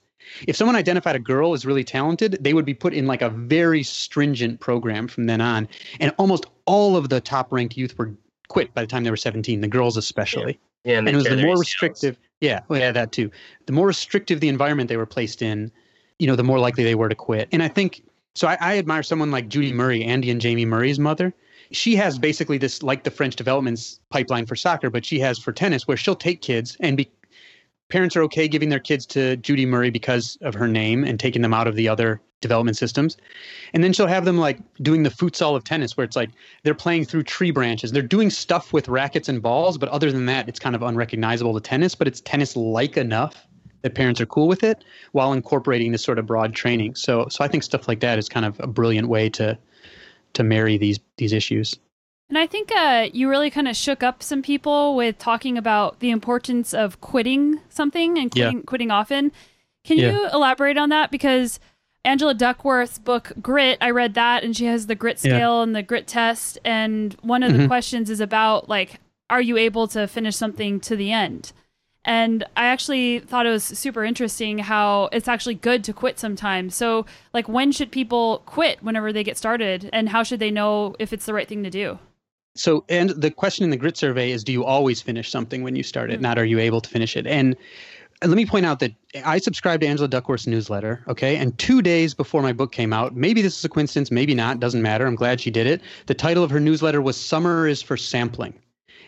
[0.47, 3.30] If someone identified a girl as really talented, they would be put in like a
[3.30, 5.67] very stringent program from then on.
[5.99, 8.13] And almost all of the top ranked youth were
[8.47, 10.60] quit by the time they were 17, the girls especially.
[10.84, 11.60] Yeah, yeah and, and it was the more skills.
[11.60, 12.17] restrictive.
[12.41, 13.32] Yeah, well, yeah, that too.
[13.65, 15.71] The more restrictive the environment they were placed in,
[16.19, 17.47] you know, the more likely they were to quit.
[17.51, 18.03] And I think
[18.36, 18.47] so.
[18.47, 21.34] I, I admire someone like Judy Murray, Andy and Jamie Murray's mother.
[21.71, 25.51] She has basically this like the French developments pipeline for soccer, but she has for
[25.51, 27.10] tennis, where she'll take kids and be
[27.89, 31.41] parents are okay giving their kids to Judy Murray because of her name and taking
[31.41, 33.17] them out of the other development systems.
[33.73, 36.30] And then she'll have them like doing the futsal of tennis where it's like
[36.63, 37.91] they're playing through tree branches.
[37.91, 41.54] They're doing stuff with rackets and balls, but other than that, it's kind of unrecognizable
[41.54, 43.47] to tennis, but it's tennis like enough
[43.82, 46.95] that parents are cool with it while incorporating this sort of broad training.
[46.95, 49.58] So so I think stuff like that is kind of a brilliant way to
[50.34, 51.76] to marry these these issues.
[52.29, 55.99] And I think uh, you really kind of shook up some people with talking about
[56.01, 58.63] the importance of quitting something and quitting, Yeah.
[58.65, 59.31] quitting often.
[59.85, 60.11] Can Yeah.
[60.11, 61.09] you elaborate on that?
[61.09, 61.59] Because
[62.03, 65.37] Angela Duckworth's book Grit, I read that, and she has the grit Yeah.
[65.37, 66.57] scale and the grit test.
[66.65, 67.67] And one of the Mhm.
[67.67, 71.53] questions is about like, are you able to finish something to the end?
[72.03, 76.75] And I actually thought it was super interesting how it's actually good to quit sometimes.
[76.75, 79.89] So, like, when should people quit whenever they get started?
[79.91, 81.99] And how should they know if it's the right thing to do?
[82.60, 85.76] So, and the question in the grit survey is do you always finish something when
[85.76, 86.20] you start it?
[86.20, 86.24] Mm.
[86.24, 87.28] Not are you able to finish it?
[87.28, 87.56] And
[88.24, 88.93] let me point out that
[89.24, 91.38] I subscribed to Angela Duckworth's newsletter, okay?
[91.38, 94.60] And two days before my book came out, maybe this is a coincidence, maybe not,
[94.60, 95.06] doesn't matter.
[95.06, 95.82] I'm glad she did it.
[96.08, 98.56] The title of her newsletter was Summer is for Sampling.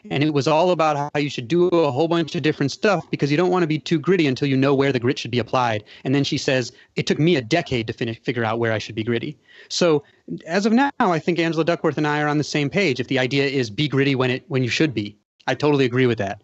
[0.10, 3.10] And it was all about how you should do a whole bunch of different stuff
[3.12, 5.32] because you don't want to be too gritty until you know where the grit should
[5.32, 5.84] be applied.
[6.04, 8.78] And then she says, it took me a decade to finish, figure out where I
[8.78, 9.38] should be gritty.
[9.68, 10.04] So
[10.46, 13.00] as of now, I think Angela Duckworth and I are on the same page.
[13.00, 16.06] If the idea is be gritty when it when you should be, I totally agree
[16.06, 16.42] with that.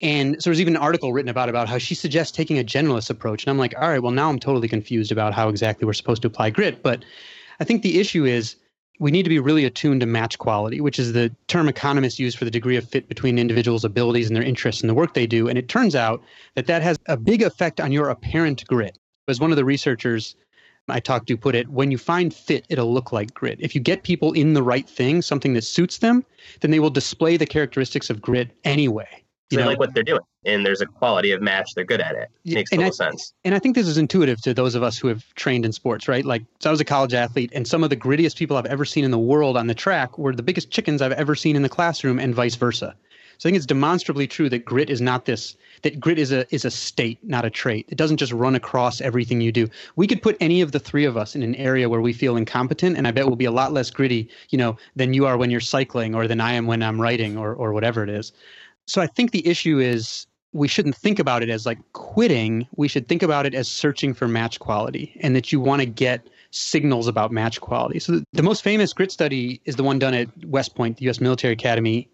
[0.00, 3.10] And so there's even an article written about about how she suggests taking a generalist
[3.10, 3.44] approach.
[3.44, 6.22] And I'm like, all right, well now I'm totally confused about how exactly we're supposed
[6.22, 6.82] to apply grit.
[6.82, 7.04] But
[7.60, 8.56] I think the issue is
[8.98, 12.34] we need to be really attuned to match quality, which is the term economists use
[12.34, 15.26] for the degree of fit between individuals' abilities and their interests in the work they
[15.26, 15.48] do.
[15.48, 16.22] And it turns out
[16.54, 18.98] that that has a big effect on your apparent grit.
[19.28, 20.34] As one of the researchers
[20.88, 23.58] I talked to put it, when you find fit, it'll look like grit.
[23.60, 26.24] If you get people in the right thing, something that suits them,
[26.60, 29.22] then they will display the characteristics of grit anyway.
[29.50, 31.74] They like what they're doing, and there's a quality of match.
[31.74, 32.28] They're good at it.
[32.44, 33.32] Yeah, Makes total I- sense.
[33.44, 36.06] and I think this is intuitive to those of us who have trained in sports,
[36.06, 36.24] right?
[36.24, 38.84] Like, so I was a college athlete, and some of the grittiest people I've ever
[38.84, 41.62] seen in the world on the track were the biggest chickens I've ever seen in
[41.62, 42.94] the classroom, and vice versa.
[43.38, 45.56] So I think it's demonstrably true that grit is not this.
[45.82, 47.86] That grit is a is a state, not a trait.
[47.88, 49.68] It doesn't just run across everything you do.
[49.94, 52.36] We could put any of the three of us in an area where we feel
[52.36, 55.36] incompetent, and I bet we'll be a lot less gritty, you know, than you are
[55.36, 58.32] when you're cycling, or than I am when I'm writing, or or whatever it is.
[58.88, 62.66] So I think the issue is we shouldn't think about it as like quitting.
[62.76, 65.86] We should think about it as searching for match quality and that you want to
[65.86, 67.98] get signals about match quality.
[67.98, 71.08] So the, the most famous grit study is the one done at West Point, the
[71.10, 72.08] US Military Academy,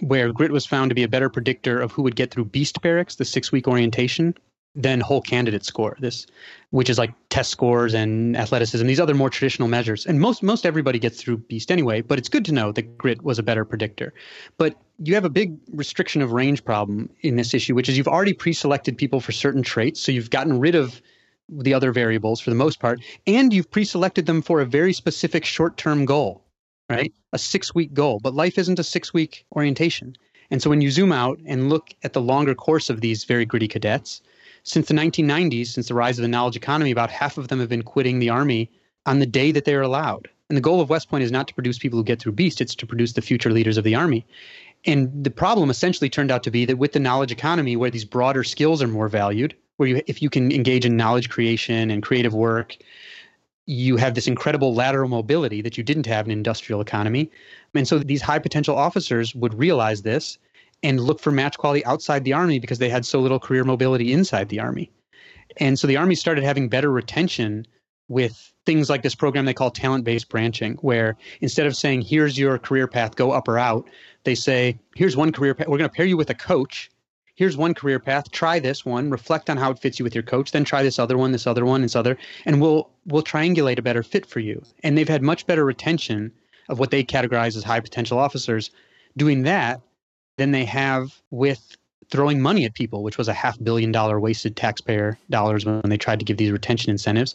[0.00, 2.82] where grit was found to be a better predictor of who would get through beast
[2.82, 4.34] barracks, the six week orientation,
[4.74, 5.96] than whole candidate score.
[6.00, 6.26] This
[6.70, 10.04] which is like test scores and athleticism, these other more traditional measures.
[10.04, 13.22] And most most everybody gets through beast anyway, but it's good to know that grit
[13.22, 14.12] was a better predictor.
[14.56, 18.08] But you have a big restriction of range problem in this issue, which is you've
[18.08, 21.00] already pre-selected people for certain traits, so you've gotten rid of
[21.48, 25.44] the other variables for the most part, and you've pre-selected them for a very specific
[25.44, 26.42] short-term goal,
[26.90, 27.12] right?
[27.32, 28.20] A six-week goal.
[28.22, 30.16] But life isn't a six-week orientation.
[30.50, 33.44] And so when you zoom out and look at the longer course of these very
[33.44, 34.20] gritty cadets,
[34.62, 37.68] since the 1990s, since the rise of the knowledge economy, about half of them have
[37.68, 38.70] been quitting the army
[39.06, 40.28] on the day that they are allowed.
[40.48, 42.60] And the goal of West Point is not to produce people who get through Beast,
[42.60, 44.26] it's to produce the future leaders of the army.
[44.88, 48.06] And the problem essentially turned out to be that with the knowledge economy, where these
[48.06, 52.02] broader skills are more valued, where you, if you can engage in knowledge creation and
[52.02, 52.74] creative work,
[53.66, 57.30] you have this incredible lateral mobility that you didn't have in industrial economy.
[57.74, 60.38] And so these high potential officers would realize this
[60.82, 64.10] and look for match quality outside the army because they had so little career mobility
[64.10, 64.90] inside the army.
[65.58, 67.66] And so the army started having better retention
[68.08, 72.38] with things like this program they call talent based branching, where instead of saying, here's
[72.38, 73.86] your career path, go up or out,
[74.28, 75.68] they say, here's one career path.
[75.68, 76.90] We're going to pair you with a coach.
[77.34, 78.30] Here's one career path.
[78.30, 79.08] Try this one.
[79.08, 80.52] Reflect on how it fits you with your coach.
[80.52, 83.82] Then try this other one, this other one, this other, and we'll we'll triangulate a
[83.82, 84.62] better fit for you.
[84.82, 86.30] And they've had much better retention
[86.68, 88.70] of what they categorize as high potential officers
[89.16, 89.80] doing that
[90.36, 91.74] than they have with
[92.10, 95.96] throwing money at people, which was a half billion dollar wasted taxpayer dollars when they
[95.96, 97.34] tried to give these retention incentives.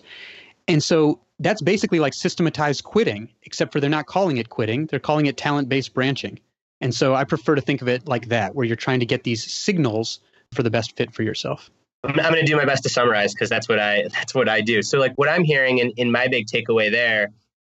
[0.67, 4.99] And so that's basically like systematized quitting, except for they're not calling it quitting, they're
[4.99, 6.39] calling it talent based branching.
[6.81, 9.23] And so I prefer to think of it like that, where you're trying to get
[9.23, 10.19] these signals
[10.53, 11.69] for the best fit for yourself.
[12.03, 14.61] I'm, going to do my best to summarize because that's what I that's what I
[14.61, 14.81] do.
[14.81, 17.29] So like what I'm hearing in, in my big takeaway there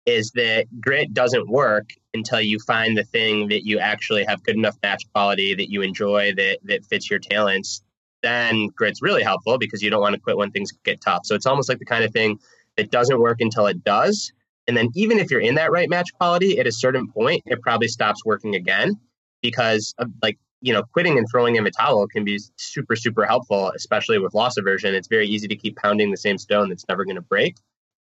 [0.05, 4.55] is that grit doesn't work until you find the thing that you actually have good
[4.55, 7.81] enough match quality that you enjoy that that fits your talents.
[8.23, 11.25] Then grit's really helpful because you don't want to quit when things get tough.
[11.25, 12.39] So it's almost like the kind of thing
[12.75, 14.31] that doesn't work until it does.
[14.67, 17.61] And then even if you're in that right match quality at a certain point, it
[17.61, 18.99] probably stops working again
[19.41, 23.25] because of like you know, quitting and throwing in a towel can be super, super
[23.25, 24.95] helpful, especially with loss aversion.
[24.95, 27.55] It's very easy to keep pounding the same stone that's never going to break.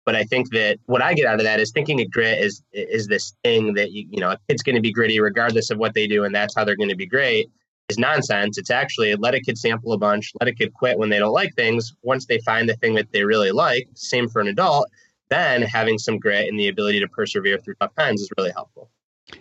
[0.05, 2.61] But I think that what I get out of that is thinking of grit is
[2.71, 5.79] is this thing that you, you know a kid's going to be gritty regardless of
[5.79, 7.49] what they do, and that's how they're going to be great.
[7.89, 8.57] Is nonsense.
[8.57, 11.33] It's actually let a kid sample a bunch, let a kid quit when they don't
[11.33, 11.93] like things.
[12.03, 14.87] Once they find the thing that they really like, same for an adult.
[15.29, 18.89] Then having some grit and the ability to persevere through tough times is really helpful.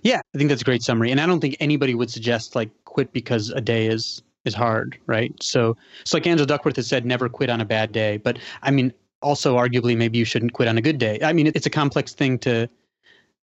[0.03, 1.11] Yeah, I think that's a great summary.
[1.11, 4.99] And I don't think anybody would suggest like quit because a day is is hard,
[5.07, 5.35] right?
[5.43, 8.17] So so like Angela Duckworth has said, never quit on a bad day.
[8.19, 8.93] But I mean,
[9.23, 11.19] also arguably maybe you shouldn't quit on a good day.
[11.23, 12.69] I mean, it's a complex thing to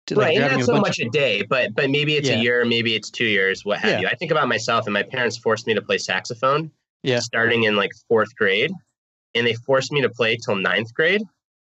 [0.06, 2.36] to, right, like, not so much of, a day, but but maybe it's yeah.
[2.36, 4.00] a year, maybe it's two years, what have yeah.
[4.00, 4.06] you.
[4.06, 6.70] I think about myself, and my parents forced me to play saxophone,
[7.02, 8.72] yeah, starting in like fourth grade,
[9.34, 11.22] and they forced me to play till ninth grade,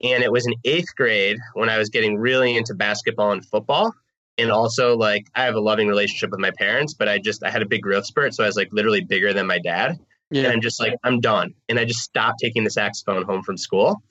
[0.03, 3.93] and it was in eighth grade when I was getting really into basketball and football,
[4.37, 7.51] and also like I have a loving relationship with my parents, but I just I
[7.51, 9.99] had a big growth spurt, so I was like literally bigger than my dad.
[10.31, 10.45] Yeah.
[10.45, 13.57] And I'm just like I'm done, and I just stopped taking the saxophone home from
[13.57, 14.03] school.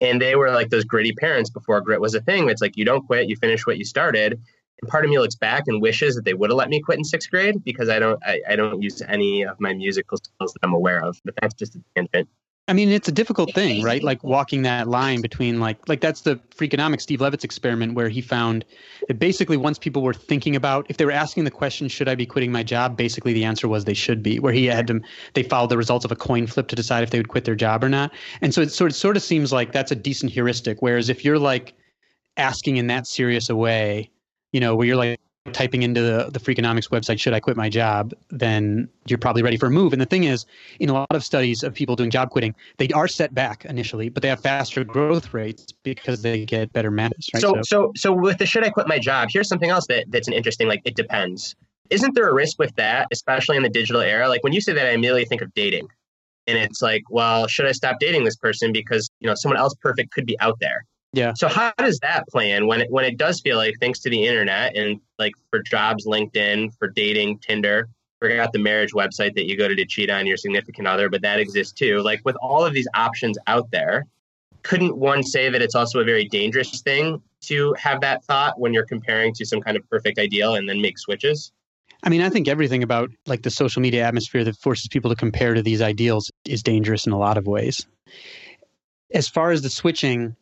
[0.00, 2.50] And they were like those gritty parents before grit was a thing.
[2.50, 4.38] It's like you don't quit, you finish what you started.
[4.82, 6.98] And part of me looks back and wishes that they would have let me quit
[6.98, 10.52] in sixth grade because I don't I, I don't use any of my musical skills
[10.52, 11.18] that I'm aware of.
[11.24, 12.28] But that's just a tangent.
[12.68, 14.02] I mean, it's a difficult thing, right?
[14.02, 18.20] Like walking that line between like like that's the Freakonomics Steve Levitt's experiment where he
[18.20, 18.64] found
[19.06, 22.16] that basically once people were thinking about if they were asking the question, should I
[22.16, 22.96] be quitting my job?
[22.96, 26.04] Basically the answer was they should be, where he had them they followed the results
[26.04, 28.12] of a coin flip to decide if they would quit their job or not.
[28.40, 30.82] And so it sort of sort of seems like that's a decent heuristic.
[30.82, 31.72] Whereas if you're like
[32.36, 34.10] asking in that serious a way,
[34.50, 35.20] you know, where you're like
[35.52, 39.56] typing into the, the Freakonomics website, should I quit my job, then you're probably ready
[39.56, 39.92] for a move.
[39.92, 40.46] And the thing is,
[40.80, 44.08] in a lot of studies of people doing job quitting, they are set back initially,
[44.08, 47.28] but they have faster growth rates because they get better matches.
[47.34, 47.40] Right?
[47.40, 50.04] So, so, so, so with the should I quit my job, here's something else that,
[50.10, 51.54] that's an interesting, like it depends.
[51.90, 54.28] Isn't there a risk with that, especially in the digital era?
[54.28, 55.88] Like when you say that, I immediately think of dating.
[56.48, 59.74] And it's like, well, should I stop dating this person because, you know, someone else
[59.80, 60.84] perfect could be out there?
[61.16, 61.32] Yeah.
[61.34, 64.26] So how does that plan when it when it does feel like thanks to the
[64.26, 67.88] internet and like for jobs, LinkedIn, for dating, Tinder,
[68.20, 71.22] forgot the marriage website that you go to to cheat on your significant other, but
[71.22, 72.02] that exists too.
[72.02, 74.04] Like with all of these options out there,
[74.62, 78.74] couldn't one say that it's also a very dangerous thing to have that thought when
[78.74, 81.50] you're comparing to some kind of perfect ideal and then make switches?
[82.02, 85.16] I mean, I think everything about like the social media atmosphere that forces people to
[85.16, 87.86] compare to these ideals is dangerous in a lot of ways.
[89.14, 90.36] As far as the switching,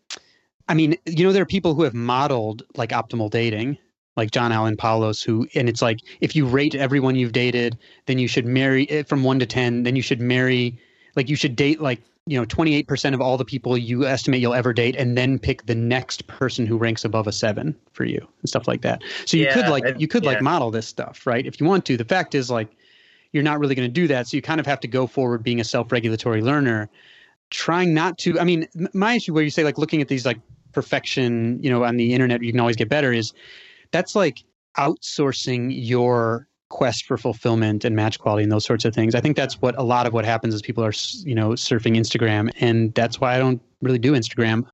[0.68, 3.78] I mean, you know, there are people who have modeled like optimal dating,
[4.16, 8.18] like John Allen Paulos, who, and it's like if you rate everyone you've dated, then
[8.18, 10.78] you should marry it eh, from one to 10, then you should marry,
[11.16, 14.54] like, you should date like, you know, 28% of all the people you estimate you'll
[14.54, 18.26] ever date, and then pick the next person who ranks above a seven for you
[18.40, 19.02] and stuff like that.
[19.26, 20.30] So you yeah, could like, you could yeah.
[20.30, 21.44] like model this stuff, right?
[21.44, 21.98] If you want to.
[21.98, 22.70] The fact is, like,
[23.32, 24.28] you're not really going to do that.
[24.28, 26.88] So you kind of have to go forward being a self regulatory learner
[27.50, 30.40] trying not to i mean my issue where you say like looking at these like
[30.74, 33.32] perfection, you know, on the internet, you can always get better is
[33.90, 34.44] that's like
[34.76, 39.14] outsourcing your quest for fulfillment and match quality and those sorts of things.
[39.14, 40.92] I think that's what a lot of what happens is people are,
[41.24, 42.50] you know, surfing Instagram.
[42.58, 44.68] And that's why I don't really do Instagram.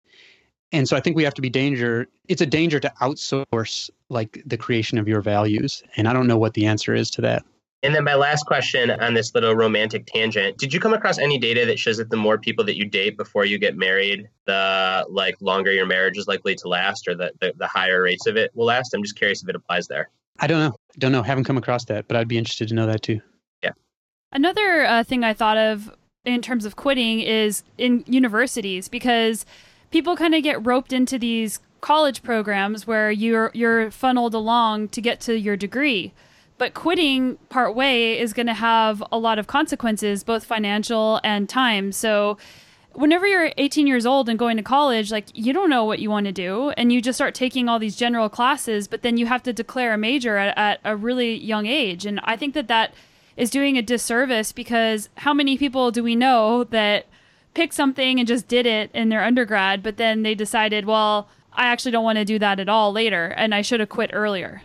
[0.73, 2.07] And so I think we have to be danger.
[2.29, 5.83] It's a danger to outsource like the creation of your values.
[5.97, 7.45] And I don't know what the answer is to that.
[7.83, 11.39] And then my last question on this little romantic tangent, did you come across any
[11.39, 15.07] data that shows that the more people that you date before you get married, the
[15.09, 18.37] like longer your marriage is likely to last or the, the, the higher rates of
[18.37, 18.93] it will last?
[18.93, 20.11] I'm just curious if it applies there.
[20.41, 20.77] I don't know.
[20.99, 21.23] Don't know.
[21.23, 23.21] Haven't come across that, but I'd be interested to know that too.
[23.63, 23.73] Yeah.
[24.31, 25.91] Another uh, thing I thought of
[26.27, 29.47] in terms of quitting is in universities because
[29.91, 35.01] people kind of get roped into these college programs where you're you're funneled along to
[35.01, 36.13] get to your degree
[36.61, 41.49] but quitting part way is going to have a lot of consequences, both financial and
[41.49, 41.91] time.
[41.91, 42.37] So,
[42.93, 46.11] whenever you're 18 years old and going to college, like you don't know what you
[46.11, 49.25] want to do, and you just start taking all these general classes, but then you
[49.25, 52.05] have to declare a major at, at a really young age.
[52.05, 52.93] And I think that that
[53.39, 57.07] is doing a disservice because how many people do we know that
[57.55, 61.69] picked something and just did it in their undergrad, but then they decided, well, I
[61.69, 64.61] actually don't want to do that at all later, and I should have quit earlier.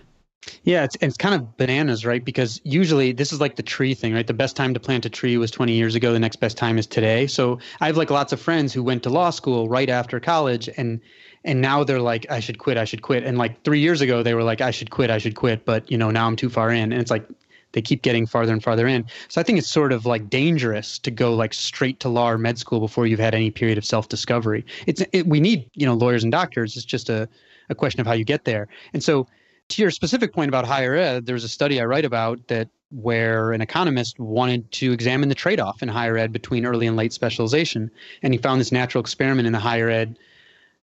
[0.64, 2.24] Yeah, it's it's kind of bananas, right?
[2.24, 4.28] Because usually this is like the tree thing, right?
[4.28, 6.14] The best time to plant a tree was 20 years ago.
[6.14, 7.28] The next best time is today.
[7.28, 10.70] So I have like lots of friends who went to law school right after college,
[10.78, 11.00] and
[11.44, 13.24] and now they're like, I should quit, I should quit.
[13.24, 15.90] And like three years ago, they were like, I should quit, I should quit, but
[15.90, 17.28] you know now I'm too far in, and it's like
[17.72, 19.06] they keep getting farther and farther in.
[19.28, 22.38] So I think it's sort of like dangerous to go like straight to law or
[22.38, 24.66] med school before you've had any period of self discovery.
[24.88, 26.76] It's it, we need you know lawyers and doctors.
[26.76, 27.28] It's just a
[27.70, 28.68] a question of how you get there.
[28.94, 29.28] And so
[29.70, 33.52] to your specific point about higher ed, there's a study I write about that where
[33.52, 37.92] an economist wanted to examine the trade-off in higher ed between early and late specialization,
[38.22, 40.18] and he found this natural experiment in the higher ed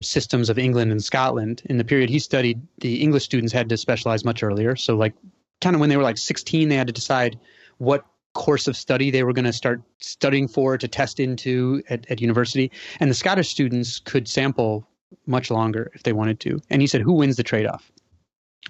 [0.03, 1.63] systems of England and Scotland.
[1.67, 4.75] In the period he studied, the English students had to specialize much earlier.
[4.75, 5.15] So, like,
[5.61, 7.39] kind of when they were like 16, they had to decide
[7.79, 8.05] what
[8.35, 12.21] course of study they were going to start studying for to test into at, at
[12.21, 12.71] university.
[12.99, 14.89] And the Scottish students could sample
[15.27, 16.61] much longer if they wanted to.
[16.71, 17.93] And he said, who wins the trade off?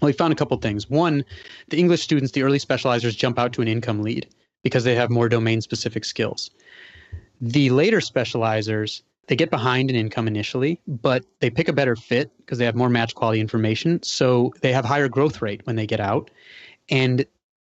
[0.00, 0.88] Well, he found a couple things.
[0.88, 1.24] One,
[1.68, 4.26] the English students, the early specializers, jump out to an income lead
[4.62, 6.50] because they have more domain specific skills.
[7.40, 12.30] The later specializers, they get behind in income initially, but they pick a better fit
[12.38, 14.02] because they have more match quality information.
[14.02, 16.30] So they have higher growth rate when they get out.
[16.88, 17.26] And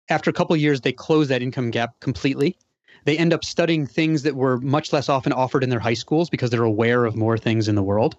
[0.10, 2.58] after a couple years, they close that income gap completely.
[3.06, 6.30] They end up studying things that were much less often offered in their high schools
[6.30, 8.16] because they're aware of more things in the world.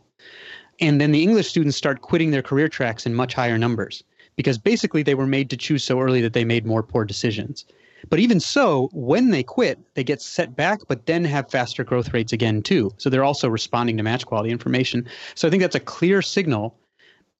[0.81, 4.03] And then the English students start quitting their career tracks in much higher numbers
[4.37, 7.67] because basically they were made to choose so early that they made more poor decisions.
[8.09, 12.15] But even so, when they quit, they get set back, but then have faster growth
[12.15, 12.91] rates again, too.
[12.97, 15.07] So they're also responding to match quality information.
[15.35, 16.79] So I think that's a clear signal.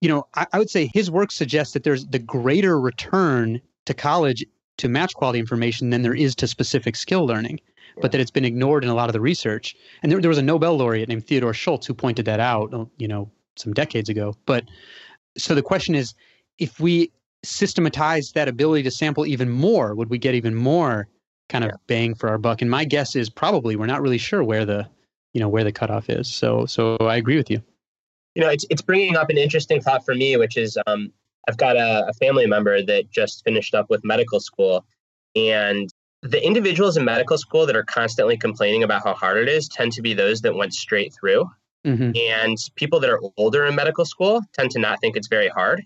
[0.03, 3.95] You know, I, I would say his work suggests that there's the greater return to
[3.95, 4.45] college
[4.77, 7.61] to match quality information than there is to specific skill learning
[8.01, 9.75] but that it's been ignored in a lot of the research.
[10.03, 13.09] And there, there was a Nobel laureate named Theodore Schultz who pointed that out, you
[13.09, 14.35] know, some decades ago.
[14.47, 14.65] But
[15.37, 16.15] so the question is,
[16.59, 17.11] if we
[17.43, 21.09] systematize that ability to sample even more, would we get even more
[21.49, 21.77] kind of yeah.
[21.87, 22.63] bang for our buck?
[22.63, 24.89] And my guess is probably we're not really sure where the,
[25.33, 26.29] you know, where the cutoff is.
[26.29, 27.63] So, so I agree with you.
[28.35, 31.13] You know, it's it's bringing up an interesting thought for me, which is um,
[31.49, 34.85] I've got a, a family member that just finished up with medical school,
[35.35, 35.90] and
[36.23, 39.93] the individuals in medical school that are constantly complaining about how hard it is tend
[39.93, 41.51] to be those that went straight through.
[41.87, 42.13] Mm-hmm.
[42.15, 45.85] And people that are older in medical school tend to not think it's very hard.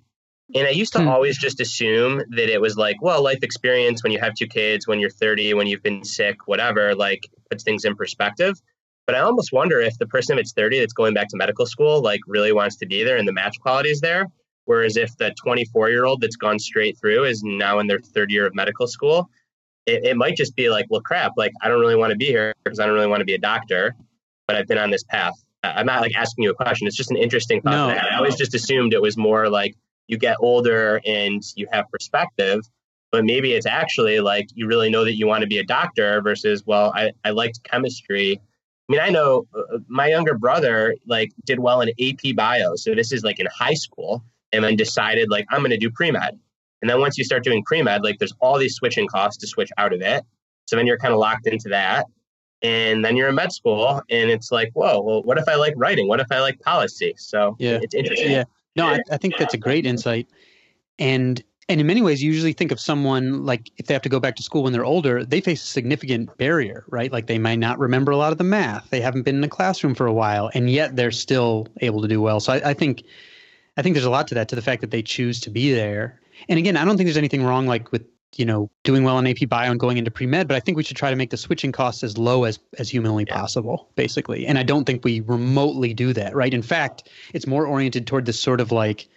[0.55, 1.09] And I used to hmm.
[1.09, 4.87] always just assume that it was like, well, life experience when you have two kids,
[4.87, 8.61] when you're 30, when you've been sick, whatever, like puts things in perspective.
[9.07, 12.03] But I almost wonder if the person that's 30 that's going back to medical school
[12.03, 14.27] like really wants to be there and the match quality is there.
[14.67, 18.31] Whereas if the 24 year old that's gone straight through is now in their third
[18.31, 19.31] year of medical school,
[19.87, 22.27] it, it might just be like, well, crap, like I don't really want to be
[22.27, 23.95] here because I don't really want to be a doctor,
[24.47, 25.35] but I've been on this path.
[25.63, 26.87] I'm not like asking you a question.
[26.87, 27.73] It's just an interesting thought.
[27.73, 27.89] No.
[27.89, 29.75] I, I always just assumed it was more like
[30.09, 32.61] you get older and you have perspective,
[33.11, 36.21] but maybe it's actually like you really know that you want to be a doctor
[36.21, 38.39] versus, well, I, I liked chemistry.
[38.89, 42.77] I mean, I know uh, my younger brother like did well in AP bio.
[42.77, 45.91] So this is like in high school and then decided like I'm going to do
[45.91, 46.39] pre-med.
[46.85, 49.47] And then once you start doing pre med, like there's all these switching costs to
[49.47, 50.23] switch out of it.
[50.67, 52.05] So then you're kind of locked into that.
[52.61, 55.73] And then you're in med school, and it's like, whoa, well, what if I like
[55.79, 56.09] writing?
[56.09, 57.15] What if I like policy?
[57.17, 58.33] So yeah, it's interesting.
[58.33, 58.45] Yeah,
[58.77, 60.29] no, I, I think that's a great insight.
[60.99, 64.11] And and in many ways, you usually think of someone like if they have to
[64.11, 67.11] go back to school when they're older, they face a significant barrier, right?
[67.11, 69.49] Like they might not remember a lot of the math, they haven't been in a
[69.49, 72.41] classroom for a while, and yet they're still able to do well.
[72.41, 73.05] So I, I think,
[73.79, 75.73] I think there's a lot to that, to the fact that they choose to be
[75.73, 78.05] there and again, I don't think there's anything wrong like with
[78.37, 80.77] you know doing well on AP Bio and going into pre med, but I think
[80.77, 83.35] we should try to make the switching costs as low as as humanly yeah.
[83.35, 84.47] possible, basically.
[84.47, 86.53] And I don't think we remotely do that, right?
[86.53, 89.09] In fact, it's more oriented toward this sort of like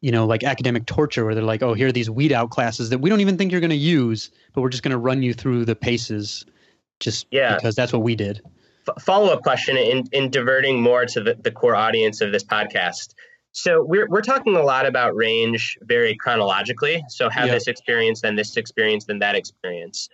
[0.00, 2.90] you know, like academic torture where they're like, oh, here are these weed out classes
[2.90, 5.22] that we don't even think you're going to use, but we're just going to run
[5.22, 6.44] you through the paces
[7.00, 7.56] just yeah.
[7.56, 8.40] because that's what we did.
[8.88, 12.44] F- follow up question in, in diverting more to the, the core audience of this
[12.44, 13.14] podcast.
[13.56, 17.02] So we're we're talking a lot about range very chronologically.
[17.08, 20.10] So have this experience, then this experience, then that experience.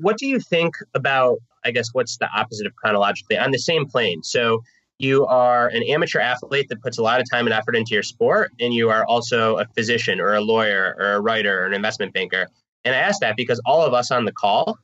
[0.00, 1.40] What do you think about?
[1.62, 4.22] I guess what's the opposite of chronologically on the same plane?
[4.22, 4.62] So
[4.98, 8.02] you are an amateur athlete that puts a lot of time and effort into your
[8.02, 11.74] sport, and you are also a physician or a lawyer or a writer or an
[11.74, 12.46] investment banker.
[12.86, 14.78] And I ask that because all of us on the call,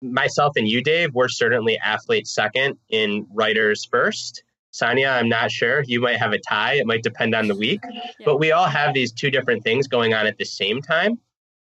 [0.00, 4.42] myself and you, Dave, we're certainly athletes second in writers first.
[4.72, 5.84] Sonia, I'm not sure.
[5.86, 6.74] You might have a tie.
[6.74, 7.80] It might depend on the week.
[8.24, 11.18] But we all have these two different things going on at the same time.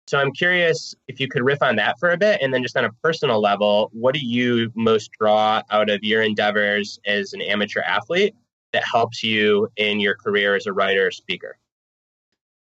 [0.08, 2.42] So I'm curious if you could riff on that for a bit.
[2.42, 6.22] And then just on a personal level, what do you most draw out of your
[6.22, 8.36] endeavors as an amateur athlete
[8.74, 11.58] that helps you in your career as a writer or speaker?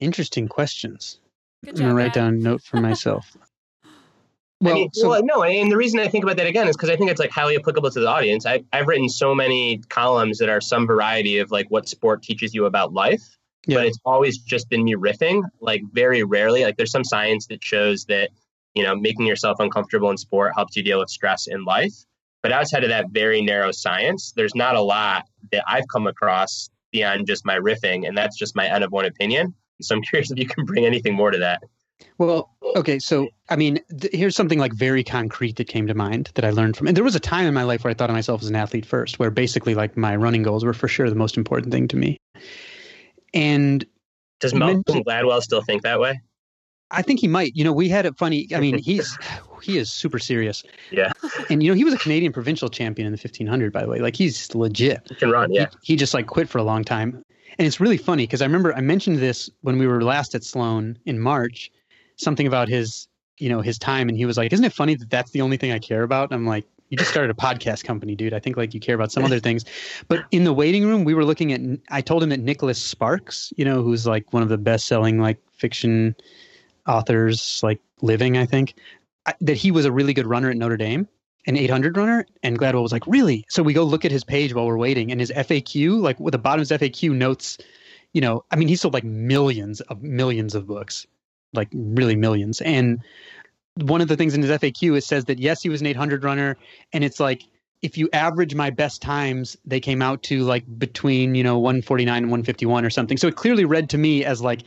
[0.01, 1.21] Interesting questions.
[1.65, 2.15] Good I'm gonna write Matt.
[2.15, 3.37] down a note for myself.
[4.63, 6.77] I well, mean, so, well, no, and the reason I think about that again is
[6.77, 8.47] because I think it's like highly applicable to the audience.
[8.47, 12.55] I, I've written so many columns that are some variety of like what sport teaches
[12.55, 13.37] you about life,
[13.67, 13.77] yeah.
[13.77, 15.43] but it's always just been me riffing.
[15.61, 18.31] Like very rarely, like there's some science that shows that
[18.75, 21.95] you know making yourself uncomfortable in sport helps you deal with stress in life.
[22.43, 26.71] But outside of that very narrow science, there's not a lot that I've come across
[26.93, 29.55] beyond just my riffing, and that's just my N of one opinion.
[29.83, 31.63] So I'm curious if you can bring anything more to that.
[32.19, 36.31] Well, okay, so I mean, th- here's something like very concrete that came to mind
[36.35, 36.87] that I learned from.
[36.87, 38.57] And there was a time in my life where I thought of myself as an
[38.57, 41.89] athlete first, where basically like my running goals were for sure the most important thing
[41.89, 42.17] to me.
[43.35, 43.85] And
[44.41, 46.21] Does Malcolm Gladwell still think that way?
[46.91, 47.53] I think he might.
[47.55, 48.49] You know, we had a funny.
[48.55, 49.17] I mean, he's
[49.63, 50.63] he is super serious.
[50.91, 51.13] Yeah.
[51.51, 53.99] And you know, he was a Canadian provincial champion in the 1500, by the way.
[53.99, 55.03] Like he's legit.
[55.09, 55.67] He can run, yeah.
[55.83, 57.23] He, he just like quit for a long time.
[57.59, 60.45] And it's really funny because I remember I mentioned this when we were last at
[60.45, 61.71] Sloan in March,
[62.17, 63.09] something about his,
[63.39, 64.09] you know, his time.
[64.09, 66.33] And he was like, Isn't it funny that that's the only thing I care about?
[66.33, 68.35] I'm like, You just started a podcast company, dude.
[68.35, 69.65] I think like you care about some other things.
[70.09, 71.61] But in the waiting room, we were looking at,
[71.91, 75.21] I told him that Nicholas Sparks, you know, who's like one of the best selling
[75.21, 76.15] like fiction
[76.87, 78.75] authors, like living, I think,
[79.27, 81.09] I, that he was a really good runner at Notre Dame
[81.47, 84.55] an 800 runner and gladwell was like really so we go look at his page
[84.55, 87.59] while we're waiting and his faq like with the bottom of his faq notes
[88.13, 91.07] you know i mean he sold like millions of millions of books
[91.53, 93.01] like really millions and
[93.75, 96.25] one of the things in his faq it says that yes he was an 800
[96.25, 96.57] runner
[96.93, 97.43] and it's like
[97.83, 102.17] if you average my best times they came out to like between you know 149
[102.17, 104.63] and 151 or something so it clearly read to me as like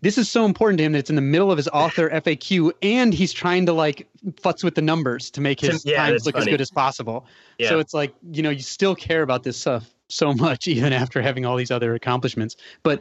[0.00, 2.72] this is so important to him that it's in the middle of his author FAQ,
[2.82, 4.08] and he's trying to like
[4.42, 7.26] futz with the numbers to make his Yeah, times look as good as possible.
[7.58, 7.70] Yeah.
[7.70, 11.20] So it's like you know you still care about this stuff so much even after
[11.20, 12.56] having all these other accomplishments.
[12.82, 13.00] But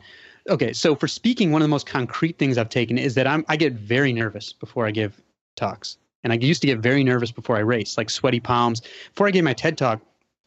[0.49, 3.45] okay, so for speaking, one of the most concrete things I've taken is that I'm
[3.47, 5.21] I get very nervous before I give
[5.55, 8.81] talks, and I used to get very nervous before I race, like sweaty palms.
[9.13, 10.01] Before I gave my TED talk,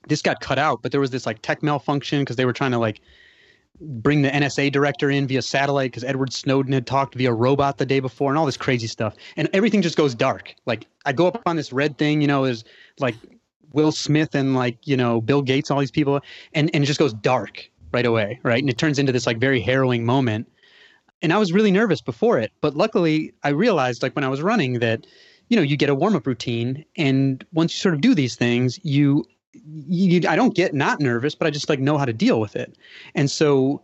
[0.08, 2.72] this got cut out, but there was this like tech malfunction because they were trying
[2.72, 3.00] to like
[3.80, 7.86] bring the NSA director in via satellite because Edward Snowden had talked via robot the
[7.86, 9.14] day before and all this crazy stuff.
[9.36, 10.54] And everything just goes dark.
[10.66, 12.64] Like I go up on this red thing, you know, is
[12.98, 13.14] like
[13.72, 16.20] Will Smith and like, you know, Bill Gates, all these people,
[16.52, 18.40] and, and it just goes dark right away.
[18.42, 18.62] Right.
[18.62, 20.50] And it turns into this like very harrowing moment.
[21.22, 22.52] And I was really nervous before it.
[22.60, 25.06] But luckily I realized like when I was running that,
[25.48, 28.36] you know, you get a warm up routine and once you sort of do these
[28.36, 32.12] things, you you, I don't get not nervous, but I just like know how to
[32.12, 32.76] deal with it.
[33.14, 33.82] And so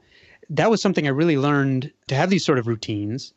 [0.50, 3.34] that was something I really learned to have these sort of routines,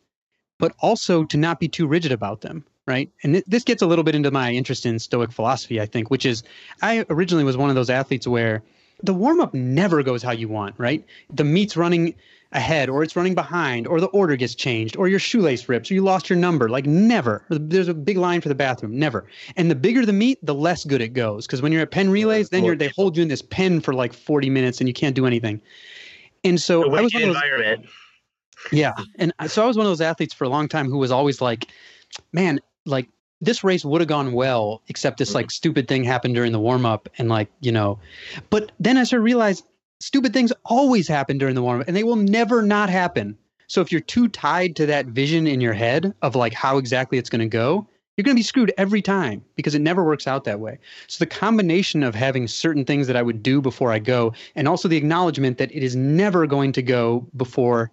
[0.60, 2.66] but also to not be too rigid about them.
[2.86, 3.12] Right.
[3.24, 6.10] And th- this gets a little bit into my interest in Stoic philosophy, I think,
[6.10, 6.44] which is
[6.82, 8.64] I originally was one of those athletes where
[9.04, 11.06] the warm up never goes how you want, right?
[11.34, 12.16] The meet's running
[12.52, 15.94] ahead or it's running behind or the order gets changed or your shoelace rips or
[15.94, 16.68] you lost your number.
[16.68, 17.46] Like never.
[17.50, 18.98] There's a big line for the bathroom.
[18.98, 19.28] Never.
[19.56, 21.46] And the bigger the meet, the less good it goes.
[21.46, 23.94] Because when you're at Penn Relays, then you're they hold you in this pen for
[23.94, 25.62] like 40 minutes and you can't do anything.
[26.44, 27.86] And so A I was one of those,
[28.72, 28.94] yeah.
[29.18, 31.42] And so I was one of those athletes for a long time who was always
[31.42, 31.68] like,
[32.34, 33.08] man, like
[33.42, 35.52] this race would have gone well, except this like mm-hmm.
[35.52, 37.10] stupid thing happened during the warm up.
[37.18, 38.00] And like, you know,
[38.50, 39.66] but then I sort of realized
[40.00, 43.38] stupid things always happen during the warm up and they will never not happen.
[43.68, 47.18] So if you're too tied to that vision in your head of like how exactly
[47.18, 47.88] it's going to go,
[48.18, 50.80] you're going to be screwed every time because it never works out that way.
[51.08, 54.68] So the combination of having certain things that I would do before I go and
[54.68, 57.92] also the acknowledgement that it is never going to go before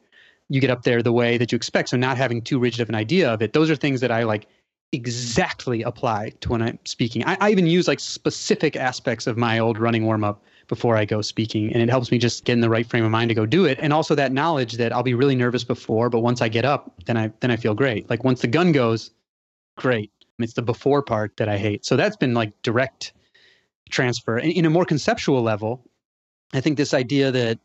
[0.48, 1.90] you get up there the way that you expect.
[1.90, 3.52] So not having too rigid of an idea of it.
[3.52, 4.48] Those are things that I like
[4.96, 7.24] exactly apply to when I'm speaking.
[7.24, 11.04] I, I even use like specific aspects of my old running warm up before I
[11.04, 11.72] go speaking.
[11.72, 13.64] And it helps me just get in the right frame of mind to go do
[13.64, 13.78] it.
[13.80, 16.92] And also that knowledge that I'll be really nervous before, but once I get up,
[17.04, 18.10] then I then I feel great.
[18.10, 19.10] Like once the gun goes,
[19.76, 20.10] great.
[20.38, 21.86] It's the before part that I hate.
[21.86, 23.12] So that's been like direct
[23.90, 24.36] transfer.
[24.36, 25.84] And in a more conceptual level,
[26.52, 27.58] I think this idea that,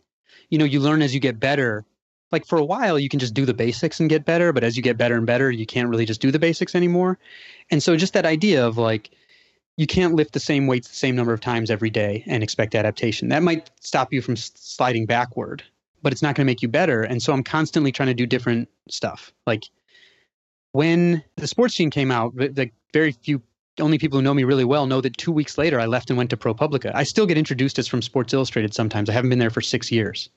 [0.49, 1.85] you know, you learn as you get better.
[2.31, 4.77] Like for a while, you can just do the basics and get better, but as
[4.77, 7.19] you get better and better, you can't really just do the basics anymore.
[7.69, 9.11] And so just that idea of like,
[9.77, 12.75] you can't lift the same weights the same number of times every day and expect
[12.75, 13.29] adaptation.
[13.29, 15.63] That might stop you from sliding backward,
[16.01, 17.03] but it's not going to make you better.
[17.03, 19.33] And so I'm constantly trying to do different stuff.
[19.47, 19.63] Like
[20.73, 23.41] when the sports gene came out, the very few
[23.79, 26.17] only people who know me really well know that two weeks later I left and
[26.17, 26.91] went to ProPublica.
[26.93, 29.09] I still get introduced as from Sports Illustrated sometimes.
[29.09, 30.29] I haven't been there for six years.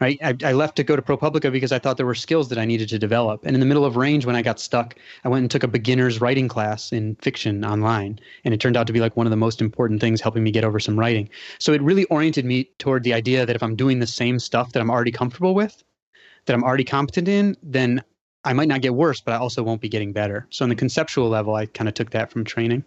[0.00, 2.58] Right, I, I left to go to ProPublica because I thought there were skills that
[2.58, 3.44] I needed to develop.
[3.44, 4.94] And in the middle of range, when I got stuck,
[5.24, 8.86] I went and took a beginner's writing class in fiction online, and it turned out
[8.86, 11.28] to be like one of the most important things helping me get over some writing.
[11.58, 14.72] So it really oriented me toward the idea that if I'm doing the same stuff
[14.72, 15.82] that I'm already comfortable with,
[16.46, 18.04] that I'm already competent in, then
[18.44, 20.46] I might not get worse, but I also won't be getting better.
[20.50, 22.84] So, on the conceptual level, I kind of took that from training.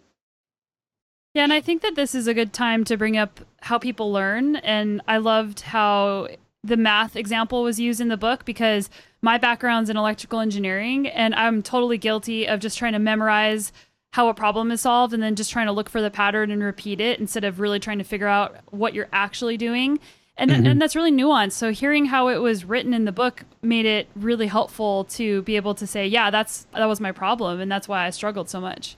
[1.34, 4.12] Yeah, and I think that this is a good time to bring up how people
[4.12, 4.56] learn.
[4.56, 6.28] And I loved how
[6.64, 8.88] the math example was used in the book because
[9.20, 13.72] my background's in electrical engineering and I'm totally guilty of just trying to memorize
[14.12, 16.62] how a problem is solved and then just trying to look for the pattern and
[16.62, 19.98] repeat it instead of really trying to figure out what you're actually doing.
[20.36, 20.66] And, mm-hmm.
[20.66, 21.52] and that's really nuanced.
[21.52, 25.56] So hearing how it was written in the book made it really helpful to be
[25.56, 28.60] able to say, yeah, that's that was my problem and that's why I struggled so
[28.60, 28.96] much.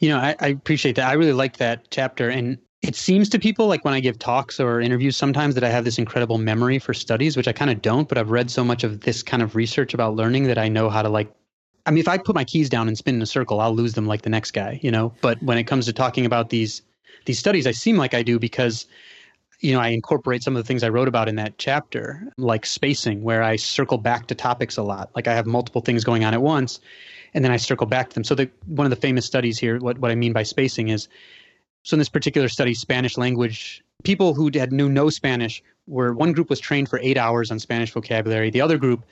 [0.00, 1.08] You know, I, I appreciate that.
[1.08, 2.28] I really like that chapter.
[2.28, 5.68] And it seems to people like when I give talks or interviews sometimes that I
[5.68, 8.64] have this incredible memory for studies, which I kind of don't, but I've read so
[8.64, 11.32] much of this kind of research about learning that I know how to like
[11.86, 13.94] I mean if I put my keys down and spin in a circle, I'll lose
[13.94, 15.12] them like the next guy, you know?
[15.20, 16.82] But when it comes to talking about these
[17.24, 18.86] these studies, I seem like I do because
[19.60, 22.66] you know, I incorporate some of the things I wrote about in that chapter, like
[22.66, 25.10] spacing, where I circle back to topics a lot.
[25.14, 26.78] Like I have multiple things going on at once,
[27.32, 28.24] and then I circle back to them.
[28.24, 31.08] So the one of the famous studies here, what, what I mean by spacing is
[31.86, 36.32] so in this particular study, Spanish language, people who had knew no Spanish were one
[36.32, 38.50] group was trained for eight hours on Spanish vocabulary.
[38.50, 39.06] The other group,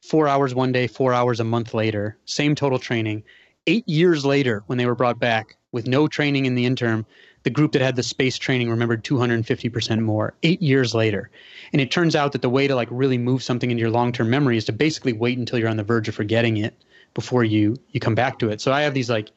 [0.00, 3.22] four hours one day, four hours a month later, same total training.
[3.68, 7.06] Eight years later, when they were brought back with no training in the interim,
[7.44, 11.30] the group that had the space training remembered 250% more eight years later.
[11.72, 14.28] And it turns out that the way to like really move something into your long-term
[14.28, 16.74] memory is to basically wait until you're on the verge of forgetting it
[17.14, 18.60] before you you come back to it.
[18.60, 19.30] So I have these like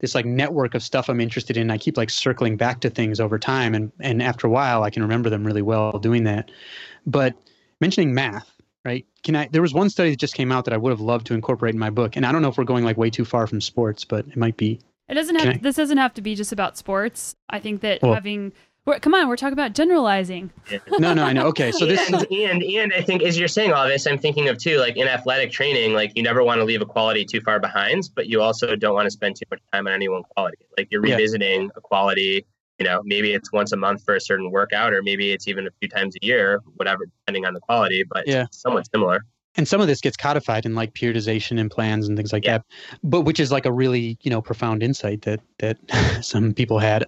[0.00, 1.70] this like network of stuff I'm interested in.
[1.70, 4.90] I keep like circling back to things over time, and and after a while, I
[4.90, 6.50] can remember them really well doing that.
[7.06, 7.34] But
[7.80, 8.50] mentioning math,
[8.84, 9.06] right?
[9.22, 9.48] Can I?
[9.50, 11.74] There was one study that just came out that I would have loved to incorporate
[11.74, 13.60] in my book, and I don't know if we're going like way too far from
[13.60, 14.80] sports, but it might be.
[15.08, 15.54] It doesn't have.
[15.56, 17.36] I, this doesn't have to be just about sports.
[17.50, 18.52] I think that well, having
[18.84, 20.50] we're, come on, we're talking about generalizing.
[20.98, 21.46] no, no, I know.
[21.46, 24.48] Okay, so this and, and and I think as you're saying all this, I'm thinking
[24.48, 27.40] of too, like in athletic training, like you never want to leave a quality too
[27.40, 30.22] far behind, but you also don't want to spend too much time on any one
[30.22, 30.58] quality.
[30.76, 31.68] Like you're revisiting yeah.
[31.76, 32.46] a quality.
[32.78, 35.66] You know, maybe it's once a month for a certain workout, or maybe it's even
[35.66, 38.02] a few times a year, whatever, depending on the quality.
[38.02, 39.24] But yeah, somewhat similar
[39.56, 42.58] and some of this gets codified in like periodization and plans and things like yeah.
[42.58, 42.66] that
[43.04, 45.78] but which is like a really you know profound insight that that
[46.24, 47.06] some people had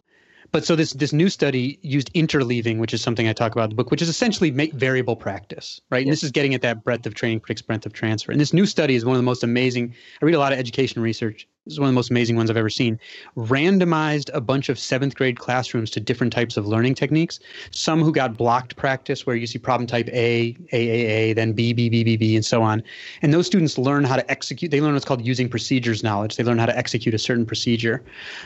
[0.56, 3.70] but so this this new study used interleaving, which is something I talk about in
[3.70, 6.02] the book, which is essentially make variable practice, right?
[6.02, 8.32] And this is getting at that breadth of training predicts breadth of transfer.
[8.32, 9.94] And this new study is one of the most amazing.
[10.22, 12.48] I read a lot of education research this is one of the most amazing ones
[12.48, 12.98] I've ever seen.
[13.36, 17.40] Randomized a bunch of seventh grade classrooms to different types of learning techniques.
[17.72, 21.52] Some who got blocked practice, where you see problem type A, A, A, A, then
[21.52, 22.84] B, B, B, B, B, and so on.
[23.20, 24.70] And those students learn how to execute.
[24.70, 26.36] They learn what's called using procedures knowledge.
[26.36, 28.04] They learn how to execute a certain procedure.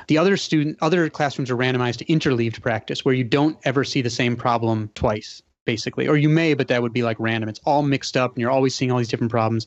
[0.08, 4.00] The other student, other classrooms are randomized to interleaved practice, where you don't ever see
[4.00, 7.50] the same problem twice, basically, or you may, but that would be like random.
[7.50, 9.66] It's all mixed up, and you're always seeing all these different problems.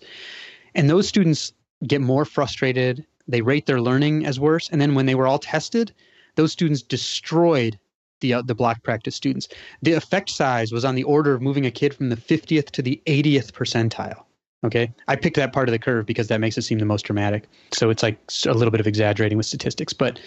[0.74, 1.54] And those students
[1.86, 4.70] get more frustrated they rate their learning as worse.
[4.70, 5.94] And then when they were all tested,
[6.36, 7.80] those students destroyed
[8.22, 9.48] the uh, the block practice students.
[9.82, 12.82] The effect size was on the order of moving a kid from the 50th to
[12.82, 14.24] the 80th percentile.
[14.66, 17.04] Okay, I picked that part of the curve because that makes it seem the most
[17.04, 17.50] dramatic.
[17.74, 18.18] So it's like
[18.48, 20.20] a little bit of exaggerating with statistics, but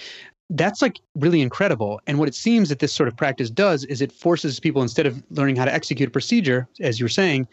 [0.51, 2.01] that's like really incredible.
[2.07, 5.07] And what it seems that this sort of practice does is it forces people instead
[5.07, 7.49] of learning how to execute a procedure, as you were saying,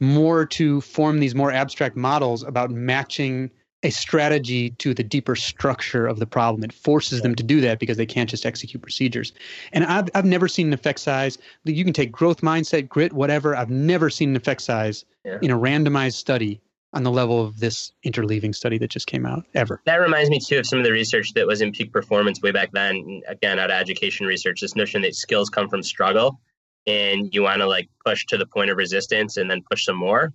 [0.00, 3.50] more to form these more abstract models about matching
[3.82, 6.62] a strategy to the deeper structure of the problem.
[6.62, 9.32] It forces them to do that because they can't just execute procedures.
[9.72, 11.38] And I've, I've never seen an effect size.
[11.64, 13.56] You can take growth mindset, grit, whatever.
[13.56, 15.38] I've never seen an effect size yeah.
[15.42, 16.60] in a randomized study
[16.94, 19.80] on the level of this interleaving study that just came out ever.
[19.86, 22.52] That reminds me too of some of the research that was in peak performance way
[22.52, 23.22] back then.
[23.26, 26.38] Again, out of education research, this notion that skills come from struggle
[26.86, 29.96] and you want to like push to the point of resistance and then push some
[29.96, 30.32] more.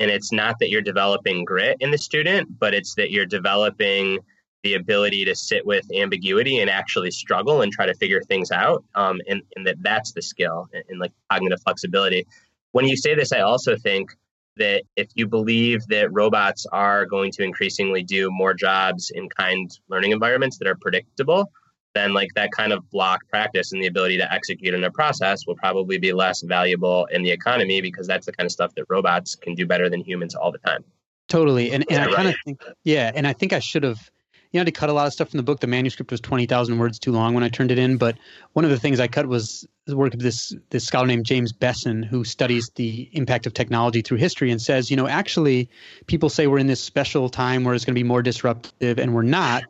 [0.00, 4.18] And it's not that you're developing grit in the student, but it's that you're developing
[4.62, 8.82] the ability to sit with ambiguity and actually struggle and try to figure things out.
[8.94, 12.26] Um, and, and that that's the skill and, and like cognitive flexibility.
[12.72, 14.10] When you say this, I also think
[14.56, 19.70] that if you believe that robots are going to increasingly do more jobs in kind
[19.88, 21.50] learning environments that are predictable,
[21.94, 25.46] then like that kind of block practice and the ability to execute in a process
[25.46, 28.84] will probably be less valuable in the economy because that's the kind of stuff that
[28.88, 30.84] robots can do better than humans all the time.
[31.28, 31.70] Totally.
[31.72, 32.14] And, and I right?
[32.14, 34.10] kind of think, yeah, and I think I should have,
[34.52, 35.60] you know, to cut a lot of stuff from the book.
[35.60, 37.98] The manuscript was 20,000 words too long when I turned it in.
[37.98, 38.18] But
[38.54, 41.52] one of the things I cut was the work of this, this scholar named James
[41.52, 45.70] Bessen, who studies the impact of technology through history and says, you know, actually,
[46.06, 49.14] people say we're in this special time where it's going to be more disruptive, and
[49.14, 49.62] we're not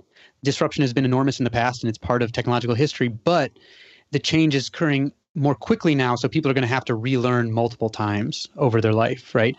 [0.43, 3.53] disruption has been enormous in the past and it's part of technological history, but
[4.11, 7.53] the change is occurring more quickly now so people are going to have to relearn
[7.53, 9.57] multiple times over their life right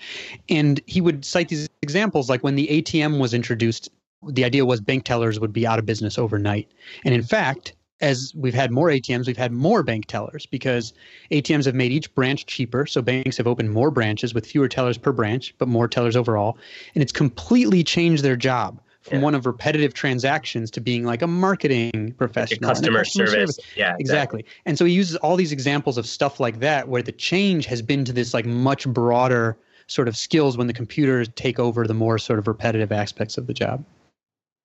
[0.49, 3.89] and he would cite these examples like when the atm was introduced
[4.27, 6.69] the idea was bank tellers would be out of business overnight
[7.05, 10.93] and in fact as we've had more ATMs, we've had more bank tellers because
[11.31, 12.87] ATMs have made each branch cheaper.
[12.87, 16.57] So banks have opened more branches with fewer tellers per branch, but more tellers overall.
[16.95, 19.23] And it's completely changed their job from yeah.
[19.23, 23.55] one of repetitive transactions to being like a marketing professional, like customer, customer service.
[23.55, 23.59] service.
[23.75, 24.41] Yeah, exactly.
[24.41, 24.45] exactly.
[24.65, 27.81] And so he uses all these examples of stuff like that where the change has
[27.81, 31.93] been to this like much broader sort of skills when the computers take over the
[31.93, 33.83] more sort of repetitive aspects of the job.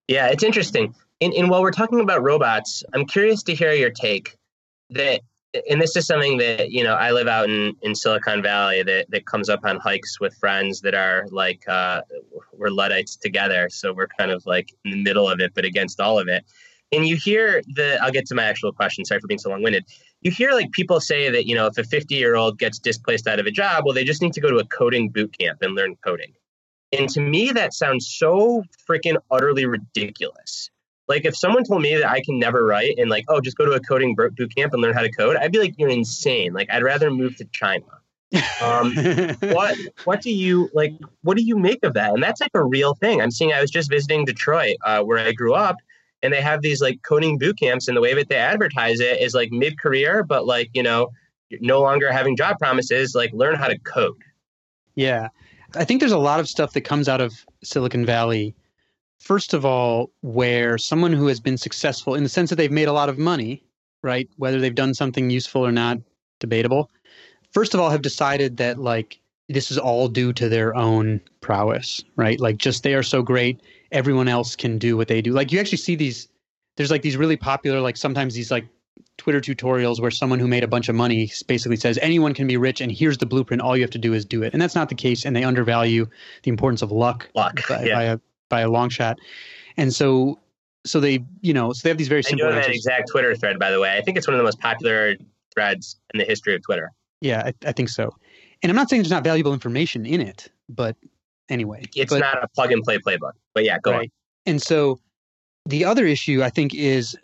[0.08, 0.94] Yeah, it's interesting.
[1.20, 4.36] And, and while we're talking about robots, I'm curious to hear your take
[4.90, 5.22] that
[5.68, 9.06] and this is something that you know I live out in, in Silicon Valley that,
[9.10, 12.02] that comes up on hikes with friends that are like uh,
[12.52, 16.00] we're Luddites together, so we're kind of like in the middle of it, but against
[16.00, 16.44] all of it.
[16.92, 19.04] And you hear the I'll get to my actual question.
[19.04, 19.84] Sorry for being so long winded.
[20.22, 23.26] You hear like people say that you know if a 50 year old gets displaced
[23.26, 25.58] out of a job, well they just need to go to a coding boot camp
[25.62, 26.32] and learn coding.
[26.92, 30.70] And to me that sounds so freaking utterly ridiculous
[31.08, 33.64] like if someone told me that I can never write and like, oh, just go
[33.64, 36.52] to a coding boot camp and learn how to code, I'd be like, you're insane.
[36.52, 37.84] Like I'd rather move to China.
[38.62, 38.94] um,
[39.40, 40.92] what what do you like?
[41.22, 42.12] What do you make of that?
[42.12, 43.22] And that's like a real thing.
[43.22, 43.52] I'm seeing.
[43.52, 45.76] I was just visiting Detroit, uh, where I grew up,
[46.22, 49.20] and they have these like coding boot camps, and the way that they advertise it
[49.20, 51.10] is like mid career, but like you know,
[51.60, 53.14] no longer having job promises.
[53.14, 54.20] Like learn how to code.
[54.96, 55.28] Yeah,
[55.76, 58.56] I think there's a lot of stuff that comes out of Silicon Valley
[59.26, 62.86] first of all, where someone who has been successful in the sense that they've made
[62.86, 63.60] a lot of money,
[64.02, 64.28] right?
[64.36, 65.98] Whether they've done something useful or not,
[66.38, 66.92] debatable.
[67.50, 69.18] First of all, have decided that like
[69.48, 72.38] this is all due to their own prowess, right?
[72.38, 73.60] Like just they are so great,
[73.90, 75.32] everyone else can do what they do.
[75.32, 76.28] Like you actually see these
[76.76, 78.68] there's like these really popular like sometimes these like
[79.16, 82.56] Twitter tutorials where someone who made a bunch of money basically says anyone can be
[82.56, 83.60] rich and here's the blueprint.
[83.60, 84.52] All you have to do is do it.
[84.52, 85.24] And that's not the case.
[85.24, 86.06] And they undervalue
[86.44, 87.94] the importance of luck, luck by, yeah.
[87.94, 88.18] by, a,
[88.48, 89.18] by a long shot.
[89.76, 90.40] And so
[90.84, 92.50] so they you know so they have these very simple.
[92.50, 93.96] That exact Twitter thread, by the way.
[93.96, 95.16] I think it's one of the most popular
[95.52, 96.92] threads in the history of Twitter.
[97.20, 98.14] Yeah, I, I think so.
[98.62, 100.96] And I'm not saying there's not valuable information in it, but
[101.48, 103.32] anyway, it's but, not a plug and play playbook.
[103.54, 104.00] But yeah, go right.
[104.00, 104.06] on.
[104.46, 105.00] And so
[105.66, 107.16] the other issue I think is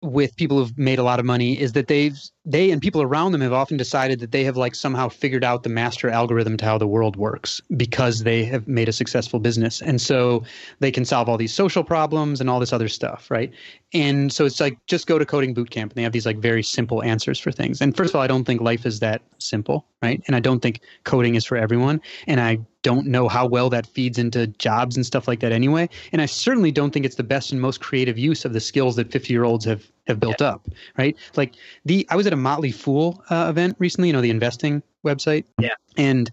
[0.00, 3.32] with people who've made a lot of money is that they've they and people around
[3.32, 6.64] them have often decided that they have like somehow figured out the master algorithm to
[6.64, 9.82] how the world works because they have made a successful business.
[9.82, 10.44] And so
[10.78, 13.52] they can solve all these social problems and all this other stuff right
[13.94, 16.38] and so it's like just go to coding boot camp and they have these like
[16.38, 19.22] very simple answers for things and first of all i don't think life is that
[19.38, 23.46] simple right and i don't think coding is for everyone and i don't know how
[23.46, 27.06] well that feeds into jobs and stuff like that anyway and i certainly don't think
[27.06, 29.90] it's the best and most creative use of the skills that 50 year olds have
[30.06, 30.48] have built yeah.
[30.48, 34.20] up right like the i was at a Motley Fool uh, event recently, you know,
[34.20, 35.44] the investing website.
[35.58, 35.74] Yeah.
[35.96, 36.30] And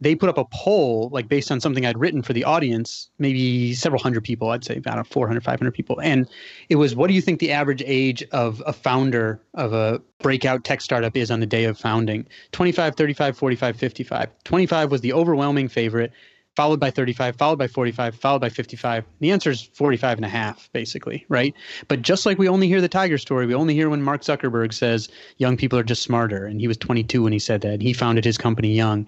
[0.00, 3.74] they put up a poll, like based on something I'd written for the audience, maybe
[3.74, 6.00] several hundred people, I'd say about 400, 500 people.
[6.00, 6.28] And
[6.68, 10.64] it was, what do you think the average age of a founder of a breakout
[10.64, 12.26] tech startup is on the day of founding?
[12.52, 14.30] 25, 35, 45, 55.
[14.44, 16.12] 25 was the overwhelming favorite
[16.58, 19.04] followed by 35, followed by 45, followed by 55.
[19.20, 21.54] The answer is 45 and a half, basically, right?
[21.86, 24.74] But just like we only hear the Tiger story, we only hear when Mark Zuckerberg
[24.74, 26.46] says young people are just smarter.
[26.46, 27.80] And he was 22 when he said that.
[27.80, 29.06] He founded his company young.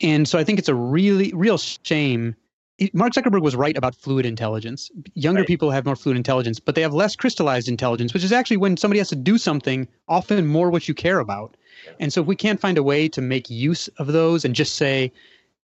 [0.00, 2.34] And so I think it's a really, real shame.
[2.94, 4.90] Mark Zuckerberg was right about fluid intelligence.
[5.12, 5.46] Younger right.
[5.46, 8.78] people have more fluid intelligence, but they have less crystallized intelligence, which is actually when
[8.78, 11.58] somebody has to do something, often more what you care about.
[12.00, 14.76] And so if we can't find a way to make use of those and just
[14.76, 15.12] say,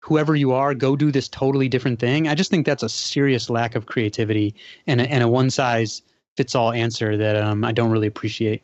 [0.00, 2.26] whoever you are, go do this totally different thing.
[2.26, 4.54] I just think that's a serious lack of creativity
[4.86, 6.02] and a, and a one size
[6.36, 8.62] fits all answer that um, I don't really appreciate.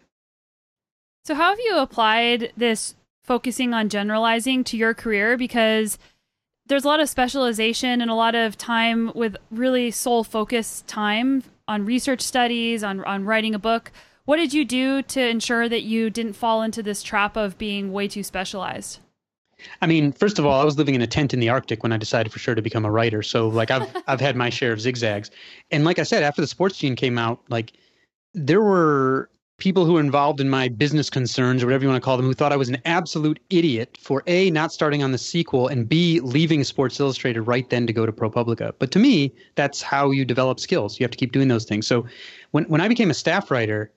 [1.24, 5.36] So, how have you applied this focusing on generalizing to your career?
[5.36, 5.98] Because
[6.66, 11.42] there's a lot of specialization and a lot of time with really sole focused time
[11.68, 13.92] on research studies, on, on writing a book.
[14.24, 17.92] What did you do to ensure that you didn't fall into this trap of being
[17.92, 19.00] way too specialized?
[19.80, 21.92] I mean, first of all, I was living in a tent in the Arctic when
[21.92, 23.22] I decided for sure to become a writer.
[23.22, 25.30] So like I've I've had my share of zigzags.
[25.70, 27.72] And like I said, after the sports gene came out, like
[28.34, 32.04] there were people who were involved in my business concerns or whatever you want to
[32.04, 35.18] call them who thought I was an absolute idiot for A, not starting on the
[35.18, 38.74] sequel and B, leaving Sports Illustrated right then to go to ProPublica.
[38.78, 41.00] But to me, that's how you develop skills.
[41.00, 41.86] You have to keep doing those things.
[41.86, 42.06] So
[42.50, 43.90] when when I became a staff writer,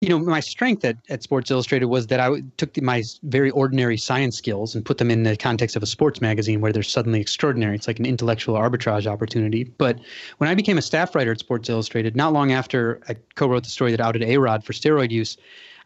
[0.00, 3.50] you know, my strength at, at Sports Illustrated was that I took the, my very
[3.50, 6.84] ordinary science skills and put them in the context of a sports magazine where they're
[6.84, 7.74] suddenly extraordinary.
[7.74, 9.64] It's like an intellectual arbitrage opportunity.
[9.64, 9.98] But
[10.36, 13.64] when I became a staff writer at Sports Illustrated, not long after I co wrote
[13.64, 15.36] the story that outed A Rod for steroid use,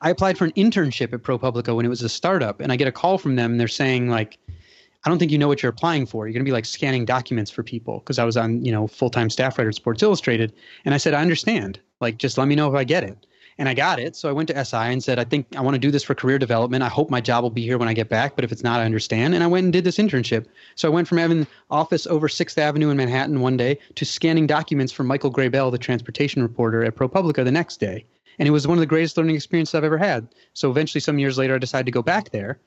[0.03, 2.89] I applied for an internship at ProPublica when it was a startup, and I get
[2.89, 3.53] a call from them.
[3.53, 4.39] And they're saying like,
[5.05, 6.27] I don't think you know what you're applying for.
[6.27, 8.87] You're going to be like scanning documents for people because I was on, you know,
[8.87, 10.53] full time staff writer at Sports Illustrated.
[10.85, 11.81] And I said, I understand.
[12.01, 13.27] Like, just let me know if I get it.
[13.59, 14.17] And I got it.
[14.17, 16.15] So I went to SI and said, I think I want to do this for
[16.15, 16.83] career development.
[16.83, 18.35] I hope my job will be here when I get back.
[18.35, 19.35] But if it's not, I understand.
[19.35, 20.47] And I went and did this internship.
[20.75, 24.47] So I went from having office over 6th Avenue in Manhattan one day to scanning
[24.47, 28.05] documents for Michael Grabell, the transportation reporter at ProPublica, the next day.
[28.39, 30.27] And it was one of the greatest learning experiences I've ever had.
[30.55, 32.59] So eventually, some years later, I decided to go back there.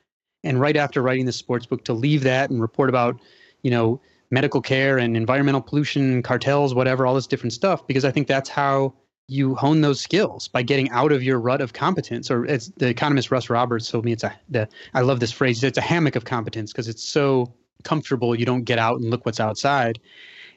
[0.44, 3.20] And right after writing the sports book, to leave that and report about,
[3.64, 8.12] you know, medical care and environmental pollution, cartels, whatever, all this different stuff, because I
[8.12, 8.94] think that's how
[9.28, 12.30] you hone those skills by getting out of your rut of competence.
[12.30, 15.63] Or as the economist Russ Roberts told me, it's a the I love this phrase.
[15.63, 17.53] It's a hammock of competence because it's so
[17.84, 18.36] comfortable.
[18.36, 19.99] You don't get out and look what's outside.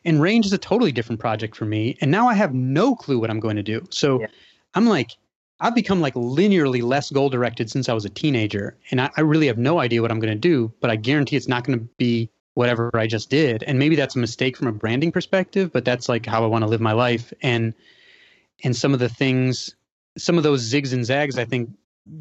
[0.05, 1.97] And range is a totally different project for me.
[2.01, 3.87] And now I have no clue what I'm going to do.
[3.91, 4.29] So yeah.
[4.75, 5.17] I'm like,
[5.61, 8.77] I've become like linearly less goal directed since I was a teenager.
[8.91, 11.37] And I, I really have no idea what I'm going to do, but I guarantee
[11.37, 13.65] it's not going to be whatever I just did.
[13.65, 16.63] And maybe that's a mistake from a branding perspective, but that's like how I want
[16.63, 17.33] to live my life.
[17.43, 17.75] And
[18.65, 19.75] and some of the things,
[20.17, 21.71] some of those zigs and zags, I think,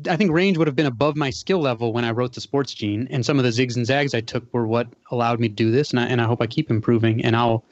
[0.09, 2.73] I think range would have been above my skill level when I wrote the sports
[2.73, 5.55] gene, and some of the zigs and zags I took were what allowed me to
[5.55, 7.23] do this, and I, and I hope I keep improving.
[7.23, 7.65] And I'll,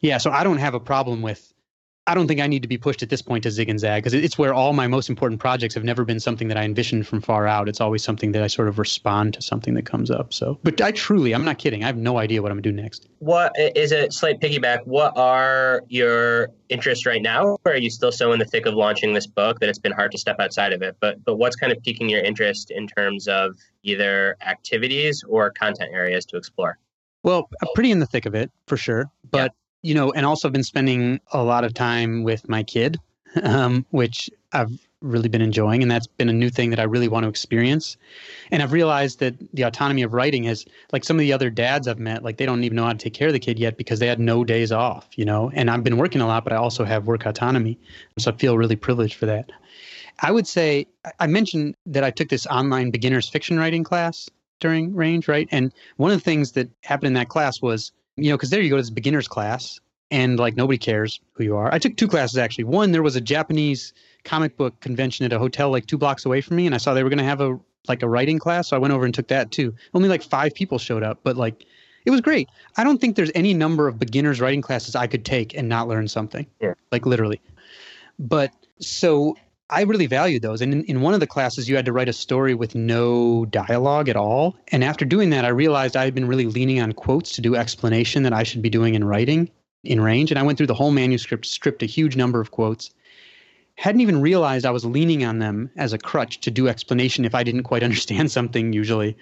[0.00, 1.49] yeah, so I don't have a problem with
[2.10, 4.02] I don't think I need to be pushed at this point to zig and zag
[4.02, 7.06] because it's where all my most important projects have never been something that I envisioned
[7.06, 7.68] from far out.
[7.68, 10.34] It's always something that I sort of respond to something that comes up.
[10.34, 11.84] So, but I truly, I'm not kidding.
[11.84, 13.06] I have no idea what I'm gonna do next.
[13.20, 14.84] What is a slight piggyback?
[14.86, 17.56] What are your interests right now?
[17.64, 19.92] Or are you still so in the thick of launching this book that it's been
[19.92, 20.96] hard to step outside of it?
[20.98, 25.92] But but what's kind of piquing your interest in terms of either activities or content
[25.94, 26.76] areas to explore?
[27.22, 29.52] Well, I'm pretty in the thick of it for sure, but
[29.82, 32.98] you know, and also been spending a lot of time with my kid,
[33.42, 35.82] um, which I've really been enjoying.
[35.82, 37.96] And that's been a new thing that I really want to experience.
[38.50, 41.88] And I've realized that the autonomy of writing has, like some of the other dads
[41.88, 43.76] I've met, like they don't even know how to take care of the kid yet
[43.76, 45.50] because they had no days off, you know.
[45.54, 47.78] And I've been working a lot, but I also have work autonomy.
[48.18, 49.50] So I feel really privileged for that.
[50.20, 50.86] I would say,
[51.18, 54.28] I mentioned that I took this online beginner's fiction writing class
[54.60, 55.48] during range, right?
[55.50, 58.60] And one of the things that happened in that class was you know, because there
[58.60, 61.72] you go to this beginner's class, and like nobody cares who you are.
[61.72, 62.64] I took two classes actually.
[62.64, 63.92] One, there was a Japanese
[64.24, 66.94] comic book convention at a hotel like two blocks away from me, and I saw
[66.94, 67.58] they were going to have a
[67.88, 69.74] like a writing class, so I went over and took that too.
[69.94, 71.64] Only like five people showed up, but like
[72.04, 72.48] it was great.
[72.76, 75.88] I don't think there's any number of beginners writing classes I could take and not
[75.88, 76.46] learn something.
[76.60, 76.74] Yeah.
[76.92, 77.40] Like literally.
[78.18, 79.36] But so
[79.70, 80.60] I really valued those.
[80.60, 83.46] And in, in, one of the classes, you had to write a story with no
[83.46, 84.56] dialogue at all.
[84.72, 87.54] And after doing that, I realized I had been really leaning on quotes to do
[87.54, 89.48] explanation that I should be doing in writing
[89.84, 90.30] in range.
[90.30, 92.90] And I went through the whole manuscript, stripped a huge number of quotes.
[93.76, 97.34] Hadn't even realized I was leaning on them as a crutch to do explanation if
[97.34, 99.16] I didn't quite understand something usually.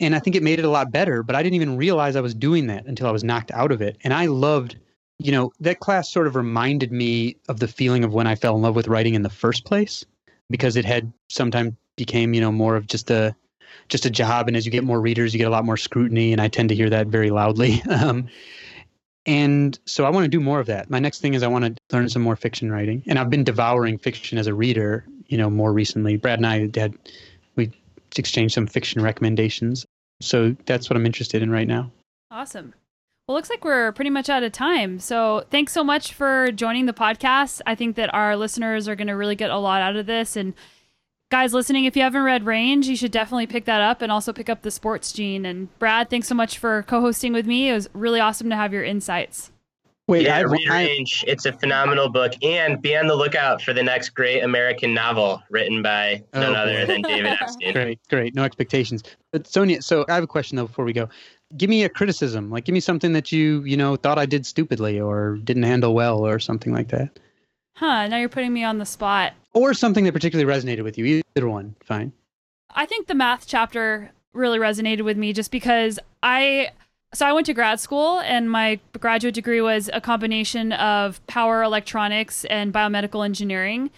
[0.00, 2.20] And I think it made it a lot better, but I didn't even realize I
[2.20, 3.96] was doing that until I was knocked out of it.
[4.04, 4.76] And I loved
[5.18, 8.56] you know, that class sort of reminded me of the feeling of when I fell
[8.56, 10.04] in love with writing in the first place
[10.48, 13.34] because it had sometimes became, you know, more of just a
[13.88, 16.32] just a job and as you get more readers you get a lot more scrutiny
[16.32, 17.82] and I tend to hear that very loudly.
[17.90, 18.28] Um,
[19.26, 20.88] and so I want to do more of that.
[20.88, 23.02] My next thing is I want to learn some more fiction writing.
[23.06, 26.16] And I've been devouring fiction as a reader, you know, more recently.
[26.16, 26.96] Brad and I had
[27.54, 27.70] we
[28.16, 29.84] exchanged some fiction recommendations.
[30.22, 31.92] So that's what I'm interested in right now.
[32.30, 32.72] Awesome.
[33.28, 34.98] Well, looks like we're pretty much out of time.
[34.98, 37.60] So, thanks so much for joining the podcast.
[37.66, 40.34] I think that our listeners are going to really get a lot out of this.
[40.34, 40.54] And,
[41.30, 44.32] guys listening, if you haven't read Range, you should definitely pick that up and also
[44.32, 45.44] pick up The Sports Gene.
[45.44, 47.68] And, Brad, thanks so much for co hosting with me.
[47.68, 49.52] It was really awesome to have your insights.
[50.06, 51.24] Wait, yeah, read Range.
[51.28, 55.42] It's a phenomenal book, and be on the lookout for the next great American novel
[55.50, 57.72] written by none oh, other than David Epstein.
[57.74, 58.34] Great, great.
[58.34, 59.02] No expectations.
[59.32, 61.10] But Sonia, so I have a question though before we go
[61.56, 62.50] give me a criticism.
[62.50, 65.94] Like give me something that you you know thought i did stupidly or didn't handle
[65.94, 67.18] well or something like that.
[67.76, 69.32] Huh now you're putting me on the spot.
[69.54, 71.22] Or something that particularly resonated with you.
[71.36, 72.12] Either one fine.
[72.74, 76.70] I think the math chapter really resonated with me just because i
[77.14, 81.62] so i went to grad school and my graduate degree was a combination of power
[81.62, 83.90] electronics and biomedical engineering.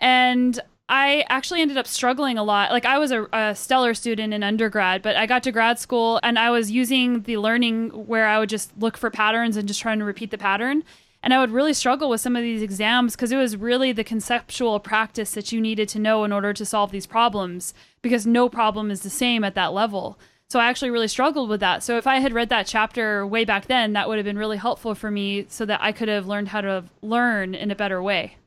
[0.00, 2.70] And I actually ended up struggling a lot.
[2.70, 6.18] Like I was a, a, stellar student in undergrad, but I got to grad school
[6.22, 9.80] and I was using the learning where I would just look for patterns and just
[9.80, 10.84] trying to repeat the pattern.
[11.22, 14.04] And I would really struggle with some of these exams because it was really the
[14.04, 18.48] conceptual practice that you needed to know in order to solve these problems because no
[18.48, 20.18] problem is the same at that level.
[20.48, 21.82] So I actually really struggled with that.
[21.82, 24.56] So if I had read that chapter way back then, that would have been really
[24.56, 28.02] helpful for me so that I could have learned how to learn in a better
[28.02, 28.37] way.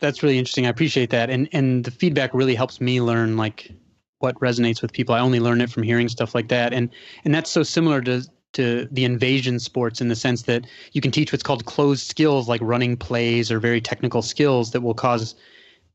[0.00, 0.66] That's really interesting.
[0.66, 1.30] I appreciate that.
[1.30, 3.70] And and the feedback really helps me learn like
[4.18, 5.14] what resonates with people.
[5.14, 6.72] I only learn it from hearing stuff like that.
[6.72, 6.90] And
[7.24, 8.22] and that's so similar to
[8.54, 12.48] to the invasion sports in the sense that you can teach what's called closed skills
[12.48, 15.36] like running plays or very technical skills that will cause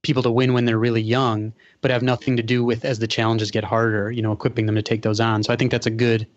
[0.04, 1.52] people to win when they're really young,
[1.82, 4.76] but have nothing to do with as the challenges get harder, you know, equipping them
[4.76, 5.44] to take those on.
[5.44, 6.28] So I think that's a good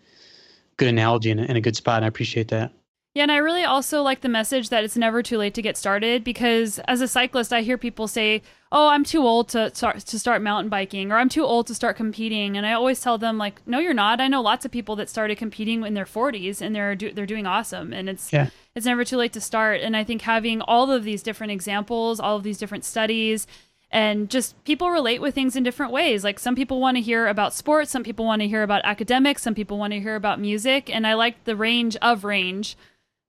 [0.77, 1.97] good analogy and and a good spot.
[1.97, 2.73] And I appreciate that.
[3.15, 5.75] Yeah, and I really also like the message that it's never too late to get
[5.75, 9.99] started because as a cyclist, I hear people say, "Oh, I'm too old to start
[9.99, 13.17] to start mountain biking," or "I'm too old to start competing." And I always tell
[13.17, 14.21] them, like, "No, you're not.
[14.21, 17.25] I know lots of people that started competing in their 40s and they're do- they're
[17.25, 18.51] doing awesome, and it's yeah.
[18.75, 22.19] it's never too late to start." And I think having all of these different examples,
[22.19, 23.47] all of these different studies,
[23.89, 26.23] and just people relate with things in different ways.
[26.23, 29.41] Like some people want to hear about sports, some people want to hear about academics,
[29.41, 32.77] some people want to hear about music, and I like the range of range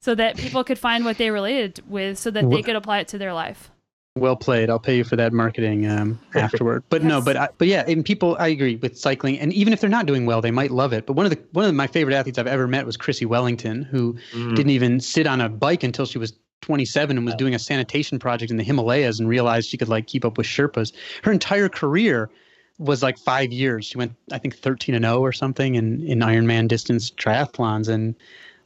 [0.00, 3.08] so that people could find what they related with so that they could apply it
[3.08, 3.70] to their life.
[4.16, 4.70] Well played.
[4.70, 6.82] I'll pay you for that marketing um, afterward.
[6.88, 7.08] But yes.
[7.08, 9.88] no, but I, but yeah, and people, I agree with cycling, and even if they're
[9.88, 11.06] not doing well, they might love it.
[11.06, 13.82] But one of the one of my favorite athletes I've ever met was Chrissie Wellington,
[13.82, 14.56] who mm.
[14.56, 16.32] didn't even sit on a bike until she was
[16.62, 20.08] 27 and was doing a sanitation project in the Himalayas and realized she could like
[20.08, 20.92] keep up with Sherpas.
[21.22, 22.30] Her entire career
[22.78, 23.86] was like five years.
[23.86, 28.16] She went, I think, 13 and 0 or something in in Ironman distance triathlons, and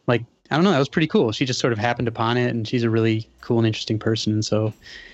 [0.07, 0.73] like I don't know.
[0.73, 1.33] That was pretty cool.
[1.33, 4.43] She just sort of happened upon it, and she's a really cool and interesting person.
[4.43, 4.73] So,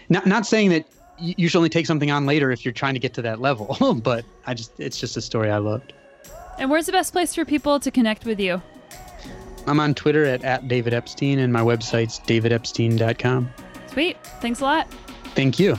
[0.08, 0.86] not not saying that
[1.18, 3.94] you should only take something on later if you're trying to get to that level,
[4.02, 5.92] but I just it's just a story I loved.
[6.58, 8.60] And where's the best place for people to connect with you?
[9.66, 13.50] I'm on Twitter at, at David Epstein, and my website's davidepstein.com.
[13.88, 14.16] Sweet.
[14.40, 14.90] Thanks a lot.
[15.34, 15.76] Thank you.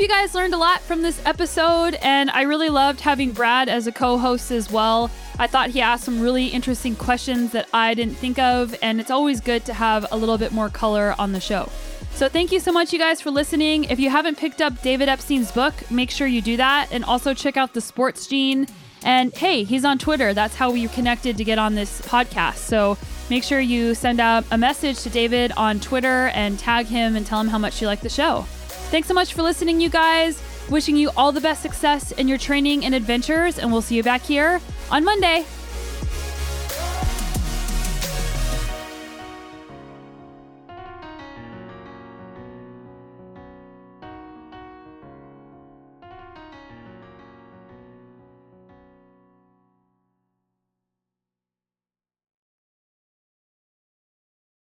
[0.00, 3.68] Hope you guys learned a lot from this episode, and I really loved having Brad
[3.68, 5.10] as a co host as well.
[5.38, 9.10] I thought he asked some really interesting questions that I didn't think of, and it's
[9.10, 11.68] always good to have a little bit more color on the show.
[12.14, 13.84] So, thank you so much, you guys, for listening.
[13.84, 17.34] If you haven't picked up David Epstein's book, make sure you do that, and also
[17.34, 18.68] check out The Sports Gene.
[19.04, 20.32] And hey, he's on Twitter.
[20.32, 22.56] That's how we connected to get on this podcast.
[22.56, 22.96] So,
[23.28, 27.26] make sure you send out a message to David on Twitter and tag him and
[27.26, 28.46] tell him how much you like the show.
[28.90, 30.42] Thanks so much for listening, you guys.
[30.68, 34.02] Wishing you all the best success in your training and adventures, and we'll see you
[34.02, 34.60] back here
[34.90, 35.46] on Monday.